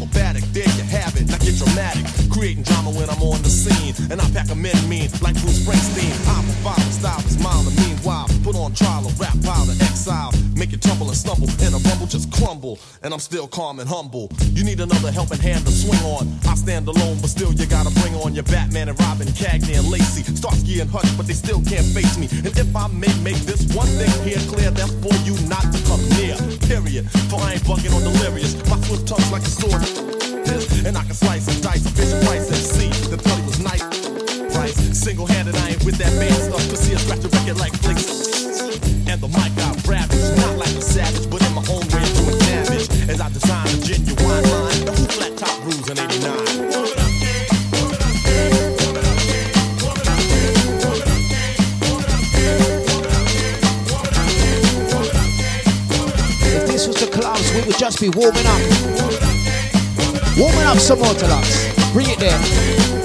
get 1.43 1.57
dramatic, 1.57 2.05
creating 2.29 2.63
drama 2.63 2.91
when 2.91 3.09
I'm 3.09 3.21
on 3.21 3.41
the 3.41 3.49
scene, 3.49 3.93
and 4.11 4.21
I 4.21 4.25
pack 4.31 4.49
a 4.51 4.55
men 4.55 4.77
mean 4.87 5.09
like 5.21 5.35
Bruce 5.41 5.65
Springsteen. 5.65 6.13
I 6.29 6.41
provide 6.41 6.85
the 6.85 6.93
style 6.93 7.23
is 7.25 7.37
mild 7.41 7.67
and 7.67 7.75
meanwhile 7.81 8.27
put 8.43 8.55
on 8.55 8.73
trial 8.73 9.05
a 9.05 9.11
rap 9.21 9.35
of 9.35 9.81
exile, 9.81 10.31
make 10.55 10.73
it 10.73 10.81
tumble 10.81 11.07
and 11.07 11.17
stumble, 11.17 11.47
and 11.61 11.73
a 11.75 11.79
rumble 11.89 12.07
just 12.07 12.31
crumble, 12.31 12.79
and 13.03 13.13
I'm 13.13 13.19
still 13.19 13.47
calm 13.47 13.79
and 13.79 13.87
humble. 13.87 14.29
You 14.53 14.63
need 14.63 14.79
another 14.79 15.11
helping 15.11 15.39
hand 15.39 15.65
to 15.65 15.71
swing 15.71 16.01
on. 16.01 16.27
I 16.47 16.55
stand 16.55 16.87
alone, 16.87 17.17
but 17.21 17.29
still 17.29 17.53
you 17.53 17.65
gotta 17.65 17.91
bring 18.01 18.15
on 18.15 18.33
your 18.33 18.43
Batman 18.45 18.89
and 18.89 18.99
Robin, 18.99 19.27
Cagney 19.27 19.77
and 19.77 19.87
Lacey, 19.89 20.23
Starsky 20.23 20.79
and 20.79 20.89
Hutch, 20.89 21.09
but 21.17 21.27
they 21.27 21.33
still 21.33 21.61
can't 21.61 21.85
face 21.85 22.17
me. 22.17 22.27
And 22.45 22.53
if 22.57 22.75
I 22.75 22.87
may 22.87 23.13
make 23.21 23.39
this 23.45 23.63
one 23.75 23.87
thing 23.87 24.11
here 24.23 24.41
clear, 24.49 24.71
that's 24.71 24.93
for 25.01 25.15
you 25.25 25.35
not 25.47 25.65
to 25.73 25.79
come 25.85 26.01
near. 26.17 26.35
Period. 26.67 27.09
For 27.29 27.39
I 27.39 27.53
ain't 27.53 27.63
bugging 27.63 27.93
on 27.93 28.01
delirious. 28.01 28.55
My 28.69 28.77
foot 28.87 29.05
tongue's 29.05 29.31
like 29.31 29.43
a 29.43 29.49
sword. 29.49 30.20
And 30.85 30.97
I 30.97 31.03
can 31.03 31.13
slice 31.13 31.47
and 31.47 31.61
dice 31.61 31.85
a 31.85 31.91
Bishop 31.95 32.23
Price 32.25 32.49
MC. 32.49 32.89
The 33.09 33.17
Pelly 33.17 33.43
was 33.43 33.59
nice. 33.59 33.83
Price. 34.53 34.75
Single 34.97 35.25
handed, 35.25 35.55
I 35.55 35.69
ain't 35.69 35.83
with 35.85 35.97
that 35.97 36.11
band 36.19 36.33
stuff. 36.33 36.67
Cause 36.69 36.79
see, 36.79 36.95
I 36.95 36.97
scratch 36.97 37.23
a 37.23 37.29
record 37.29 37.59
like 37.59 37.73
flicks. 37.81 38.05
And 39.07 39.21
the 39.21 39.27
mic 39.27 39.51
I 39.57 39.71
got 39.71 39.87
ravaged. 39.87 40.37
Not 40.37 40.57
like 40.57 40.75
a 40.75 40.81
savage, 40.81 41.29
but 41.29 41.41
in 41.45 41.53
my 41.53 41.63
own 41.69 41.85
way 41.93 42.05
doing 42.17 42.39
damage. 42.39 42.89
As 43.09 43.21
I 43.21 43.29
design 43.29 43.67
a 43.67 43.77
genuine 43.81 44.43
line. 44.49 44.85
The 44.85 44.91
who 44.91 45.05
flat 45.05 45.37
top 45.37 45.57
rules 45.63 45.89
in 45.89 45.99
89. 45.99 46.31
If 56.53 56.67
this 56.67 56.87
was 56.87 56.97
the 56.97 57.07
clubs, 57.07 57.53
we 57.53 57.61
would 57.61 57.77
just 57.77 58.01
be 58.01 58.09
warming 58.09 58.45
up. 58.45 59.40
Warming 60.37 60.63
up 60.63 60.77
some 60.77 60.99
more 60.99 61.13
Dlux. 61.13 61.93
Bring 61.93 62.09
it 62.09 62.19
there. 62.19 63.00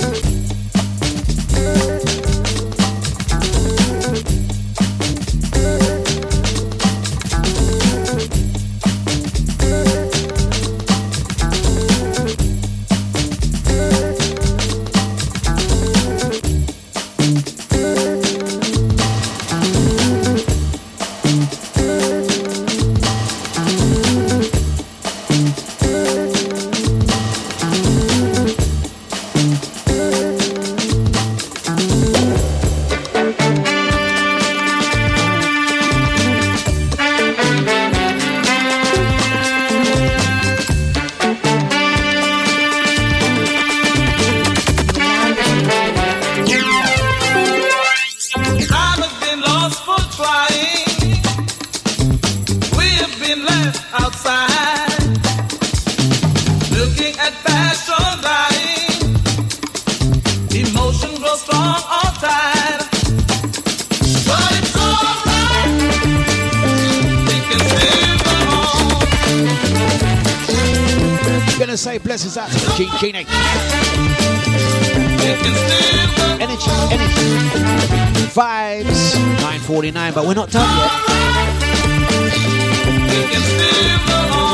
But 80.16 80.24
we're 80.26 80.32
not 80.32 80.50
done 80.50 80.66
yet. 80.78 80.90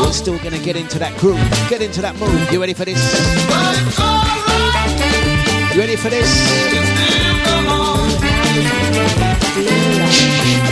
We're 0.05 0.13
still 0.13 0.37
gonna 0.39 0.59
get 0.59 0.75
into 0.75 0.99
that 0.99 1.17
groove, 1.19 1.39
get 1.71 1.81
into 1.81 2.03
that 2.03 2.17
mood. 2.17 2.53
You 2.53 2.61
ready 2.61 2.75
for 2.75 2.85
this? 2.85 2.99
You 5.73 5.79
ready 5.81 5.95
for 5.95 6.11
this? 6.11 6.27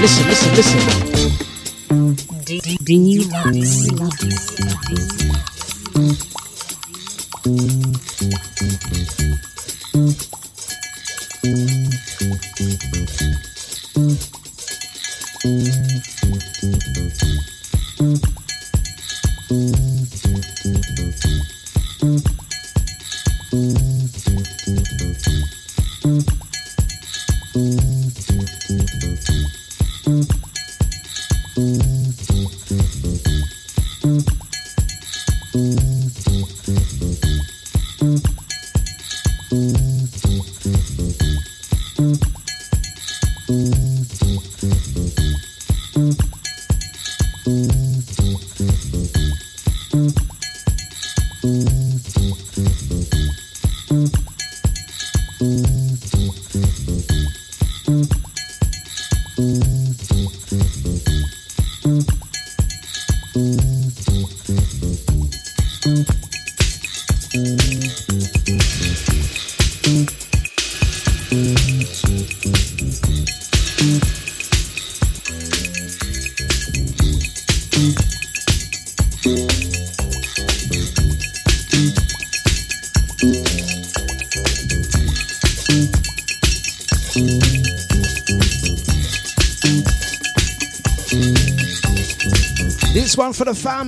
Listen, 0.00 0.26
listen, 0.26 0.54
listen. 0.56 1.10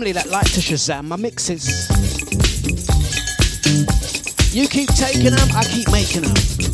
family 0.03 0.13
that 0.13 0.29
like 0.31 0.51
to 0.53 0.61
Shazam 0.61 1.05
my 1.05 1.15
mixes. 1.15 1.89
You 4.53 4.67
keep 4.67 4.89
taking 4.95 5.31
them, 5.31 5.49
I 5.55 5.63
keep 5.65 5.91
making 5.93 6.23
them. 6.23 6.72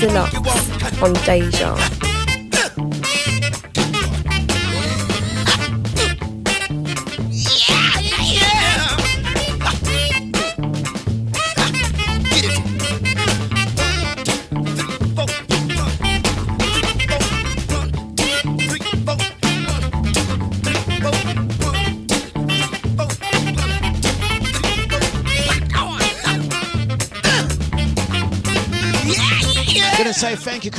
Dlux 0.00 1.02
on 1.02 1.12
Deja. 1.26 2.09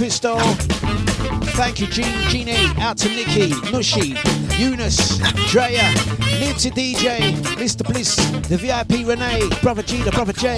Crystal. 0.02 0.40
Thank 1.54 1.80
you, 1.80 1.86
Jean, 1.86 2.12
Jeannie. 2.30 2.56
Out 2.82 2.98
to 2.98 3.10
Nikki, 3.10 3.52
Nushi, 3.70 4.18
Eunice, 4.58 5.20
Drea, 5.52 5.94
Nancy 6.40 6.72
DJ, 6.72 7.36
Mr. 7.58 7.86
Bliss, 7.86 8.16
the 8.48 8.58
VIP 8.58 9.08
Renee, 9.08 9.48
Brother 9.62 9.84
G, 9.84 10.02
the 10.02 10.10
Brother 10.10 10.34
J, 10.34 10.58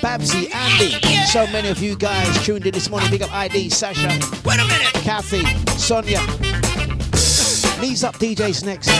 Babsy, 0.00 0.48
Andy. 0.54 0.92
So 1.26 1.44
many 1.48 1.70
of 1.70 1.82
you 1.82 1.96
guys 1.96 2.44
tuned 2.44 2.66
in 2.66 2.72
this 2.72 2.88
morning. 2.88 3.10
Big 3.10 3.22
up 3.22 3.34
ID, 3.34 3.68
Sasha. 3.68 4.10
Wait 4.44 4.60
a 4.60 4.64
minute. 4.64 4.92
Kathy, 5.02 5.44
Sonia. 5.76 6.20
Knees 7.80 8.04
up 8.04 8.14
DJ's 8.18 8.62
next. 8.62 8.90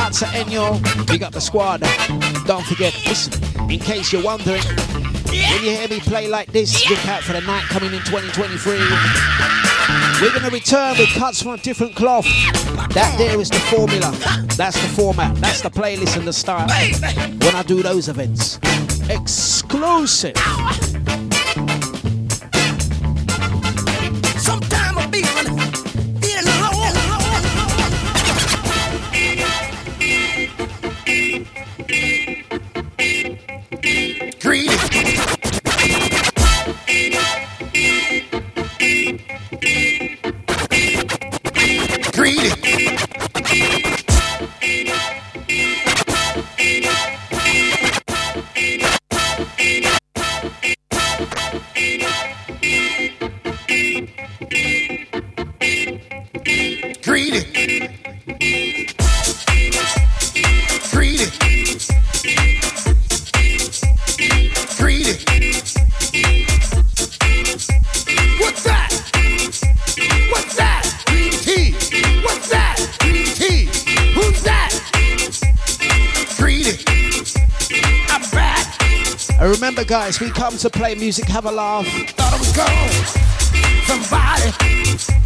Out 0.00 0.14
to 0.14 0.24
Enyo. 0.32 0.80
Big 1.08 1.22
up 1.22 1.34
the 1.34 1.42
squad. 1.42 1.82
Don't 2.46 2.64
forget, 2.64 2.98
listen, 3.06 3.34
in 3.70 3.80
case 3.80 4.14
you're 4.14 4.24
wondering, 4.24 4.62
when 5.30 5.64
you 5.64 5.70
hear 5.76 5.86
me 5.88 6.00
play 6.00 6.26
like 6.26 6.50
this, 6.50 6.90
look 6.90 7.06
out 7.06 7.22
for 7.22 7.34
the 7.34 7.40
night 7.42 7.62
coming 7.64 7.92
in 7.92 8.00
2023. 8.00 8.78
We're 10.20 10.30
going 10.30 10.42
to 10.42 10.50
return 10.50 10.98
with 10.98 11.08
cuts 11.10 11.40
from 11.40 11.52
a 11.52 11.58
different 11.58 11.94
cloth. 11.94 12.24
That 12.94 13.14
there 13.16 13.38
is 13.38 13.48
the 13.48 13.60
formula. 13.60 14.10
That's 14.56 14.80
the 14.82 14.88
format. 14.88 15.36
That's 15.36 15.60
the 15.60 15.70
playlist 15.70 16.16
and 16.16 16.26
the 16.26 16.32
style. 16.32 16.68
When 17.46 17.54
I 17.54 17.62
do 17.62 17.80
those 17.80 18.08
events. 18.08 18.58
Exclusive. 19.08 20.34
Guys, 79.90 80.20
we 80.20 80.30
come 80.30 80.56
to 80.56 80.70
play 80.70 80.94
music, 80.94 81.24
have 81.26 81.46
a 81.46 81.50
laugh, 81.50 81.84
Thought 82.10 82.32
I 82.32 82.38
was 82.38 82.52
gone. 82.56 82.90
Somebody. 83.90 84.52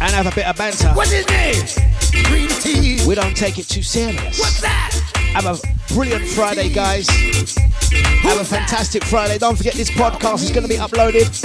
and 0.01 0.11
have 0.11 0.25
a 0.25 0.33
bit 0.33 0.47
of 0.47 0.57
banter. 0.57 0.89
What's 0.93 1.11
his 1.11 1.27
name? 1.29 2.23
Green 2.25 2.49
tea. 2.49 3.07
We 3.07 3.13
don't 3.13 3.37
take 3.37 3.59
it 3.59 3.67
too 3.67 3.83
serious. 3.83 4.39
What's 4.39 4.61
that? 4.61 4.91
Have 5.35 5.45
a 5.45 5.93
brilliant 5.93 6.25
Friday, 6.29 6.69
guys. 6.73 7.07
Have 7.09 8.41
a 8.41 8.43
fantastic 8.43 9.03
Friday. 9.03 9.37
Don't 9.37 9.55
forget 9.55 9.75
this 9.75 9.91
podcast 9.91 10.41
is 10.41 10.49
going 10.49 10.63
to 10.63 10.67
be 10.69 10.77
uploaded. 10.77 11.44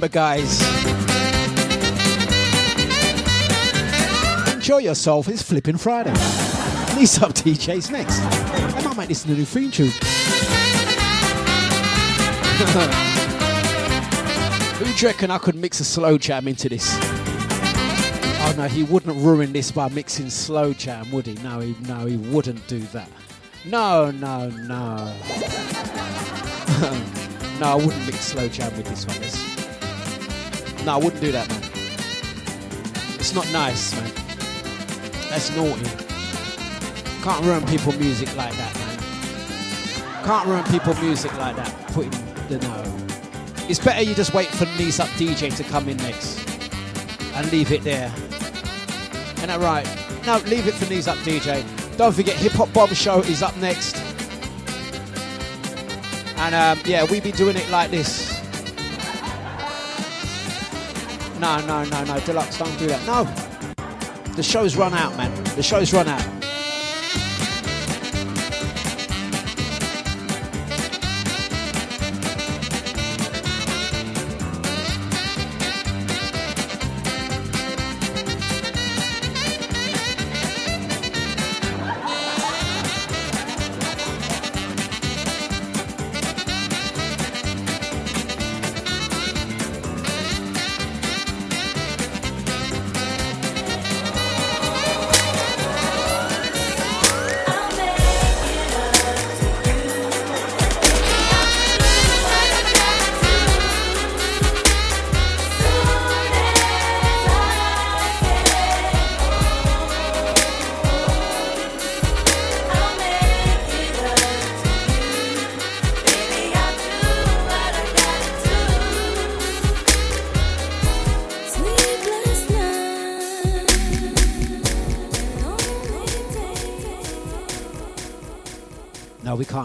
Remember, 0.00 0.14
guys. 0.14 0.62
Enjoy 4.54 4.78
yourself. 4.78 5.28
It's 5.28 5.42
Flipping 5.42 5.76
Friday. 5.76 6.14
These 6.96 7.22
up 7.22 7.34
DJs 7.34 7.92
next. 7.92 8.18
I 8.18 8.82
might 8.82 8.96
make 8.96 9.08
this 9.08 9.26
a 9.26 9.28
new 9.28 9.44
theme 9.44 9.70
tune. 9.70 9.88
Who 14.78 14.90
do 14.90 15.06
reckon 15.06 15.30
I 15.30 15.36
could 15.36 15.56
mix 15.56 15.80
a 15.80 15.84
slow 15.84 16.16
jam 16.16 16.48
into 16.48 16.70
this? 16.70 16.96
Oh 16.96 18.54
no, 18.56 18.68
he 18.68 18.84
wouldn't 18.84 19.22
ruin 19.22 19.52
this 19.52 19.70
by 19.70 19.90
mixing 19.90 20.30
slow 20.30 20.72
jam, 20.72 21.10
would 21.10 21.26
he? 21.26 21.34
No, 21.42 21.60
he 21.60 21.76
no, 21.86 22.06
he 22.06 22.16
wouldn't 22.16 22.66
do 22.68 22.78
that. 22.78 23.10
No, 23.66 24.10
no, 24.10 24.48
no. 24.48 24.64
no, 27.60 27.66
I 27.66 27.74
wouldn't 27.74 28.06
mix 28.06 28.20
slow 28.20 28.48
jam 28.48 28.74
with 28.78 28.86
this 28.86 29.06
one. 29.06 29.16
It's- 29.18 29.49
No, 30.84 30.94
I 30.94 30.96
wouldn't 30.96 31.20
do 31.20 31.30
that, 31.32 31.48
man. 31.48 31.62
It's 33.18 33.34
not 33.34 33.50
nice, 33.52 33.94
man. 33.94 34.10
That's 35.28 35.54
naughty. 35.54 35.84
Can't 37.22 37.44
ruin 37.44 37.66
people 37.66 37.92
music 37.92 38.34
like 38.34 38.54
that, 38.56 38.74
man. 38.74 40.24
Can't 40.24 40.48
ruin 40.48 40.64
people 40.64 40.94
music 41.02 41.32
like 41.36 41.54
that. 41.56 41.70
Putting 41.88 42.10
the 42.48 42.58
no. 42.58 43.66
It's 43.68 43.78
better 43.78 44.02
you 44.02 44.14
just 44.14 44.32
wait 44.32 44.48
for 44.48 44.64
Knees 44.78 44.98
Up 44.98 45.08
DJ 45.10 45.54
to 45.56 45.64
come 45.64 45.88
in 45.88 45.96
next 45.98 46.40
and 47.34 47.52
leave 47.52 47.72
it 47.72 47.82
there. 47.82 48.12
Ain't 49.38 49.46
that 49.46 49.60
right? 49.60 49.86
No, 50.26 50.38
leave 50.48 50.66
it 50.66 50.74
for 50.74 50.88
Knees 50.90 51.08
Up 51.08 51.18
DJ. 51.18 51.64
Don't 51.96 52.14
forget, 52.14 52.36
Hip 52.36 52.52
Hop 52.52 52.72
Bomb 52.72 52.94
Show 52.94 53.20
is 53.20 53.42
up 53.42 53.56
next. 53.58 53.96
And 56.38 56.54
um, 56.54 56.78
yeah, 56.86 57.04
we 57.04 57.20
be 57.20 57.32
doing 57.32 57.56
it 57.56 57.68
like 57.70 57.90
this. 57.90 58.29
No, 61.40 61.58
no, 61.60 61.84
no, 61.84 62.04
no, 62.04 62.20
Dlux, 62.20 62.58
don't 62.58 62.78
do 62.78 62.86
that. 62.88 63.06
No. 63.06 63.24
The 64.34 64.42
show's 64.42 64.76
run 64.76 64.92
out, 64.92 65.16
man. 65.16 65.32
The 65.56 65.62
show's 65.62 65.90
run 65.90 66.06
out. 66.06 66.39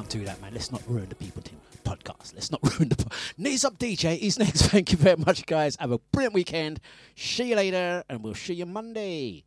Can't 0.05 0.21
do 0.21 0.25
that, 0.25 0.39
man. 0.41 0.53
Let's 0.53 0.71
not 0.71 0.83
ruin 0.87 1.09
the 1.09 1.15
people 1.15 1.41
team 1.41 1.57
Podcast. 1.83 2.33
Let's 2.35 2.51
not 2.51 2.61
ruin 2.77 2.89
the. 2.89 2.95
Po- 2.95 3.15
Knees 3.37 3.65
up, 3.65 3.77
DJ 3.79 4.19
is 4.19 4.37
next. 4.37 4.61
Thank 4.73 4.91
you 4.91 4.97
very 4.97 5.17
much, 5.17 5.45
guys. 5.45 5.75
Have 5.77 5.91
a 5.91 5.97
brilliant 5.97 6.33
weekend. 6.33 6.79
See 7.15 7.49
you 7.49 7.55
later, 7.55 8.03
and 8.09 8.23
we'll 8.23 8.35
see 8.35 8.53
you 8.53 8.65
Monday. 8.65 9.43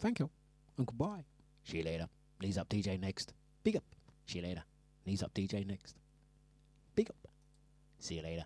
Thank 0.00 0.18
you, 0.18 0.30
and 0.76 0.86
goodbye. 0.86 1.24
See 1.64 1.78
you 1.78 1.84
later. 1.84 2.08
Knees 2.40 2.58
up, 2.58 2.68
DJ 2.68 2.98
next. 2.98 3.34
Big 3.62 3.76
up. 3.76 3.84
See 4.26 4.38
you 4.38 4.44
later. 4.44 4.64
Knees 5.04 5.22
up, 5.22 5.32
DJ 5.32 5.64
next. 5.66 5.94
Big 6.94 7.08
up. 7.08 7.16
See 8.00 8.16
you 8.16 8.22
later. 8.22 8.44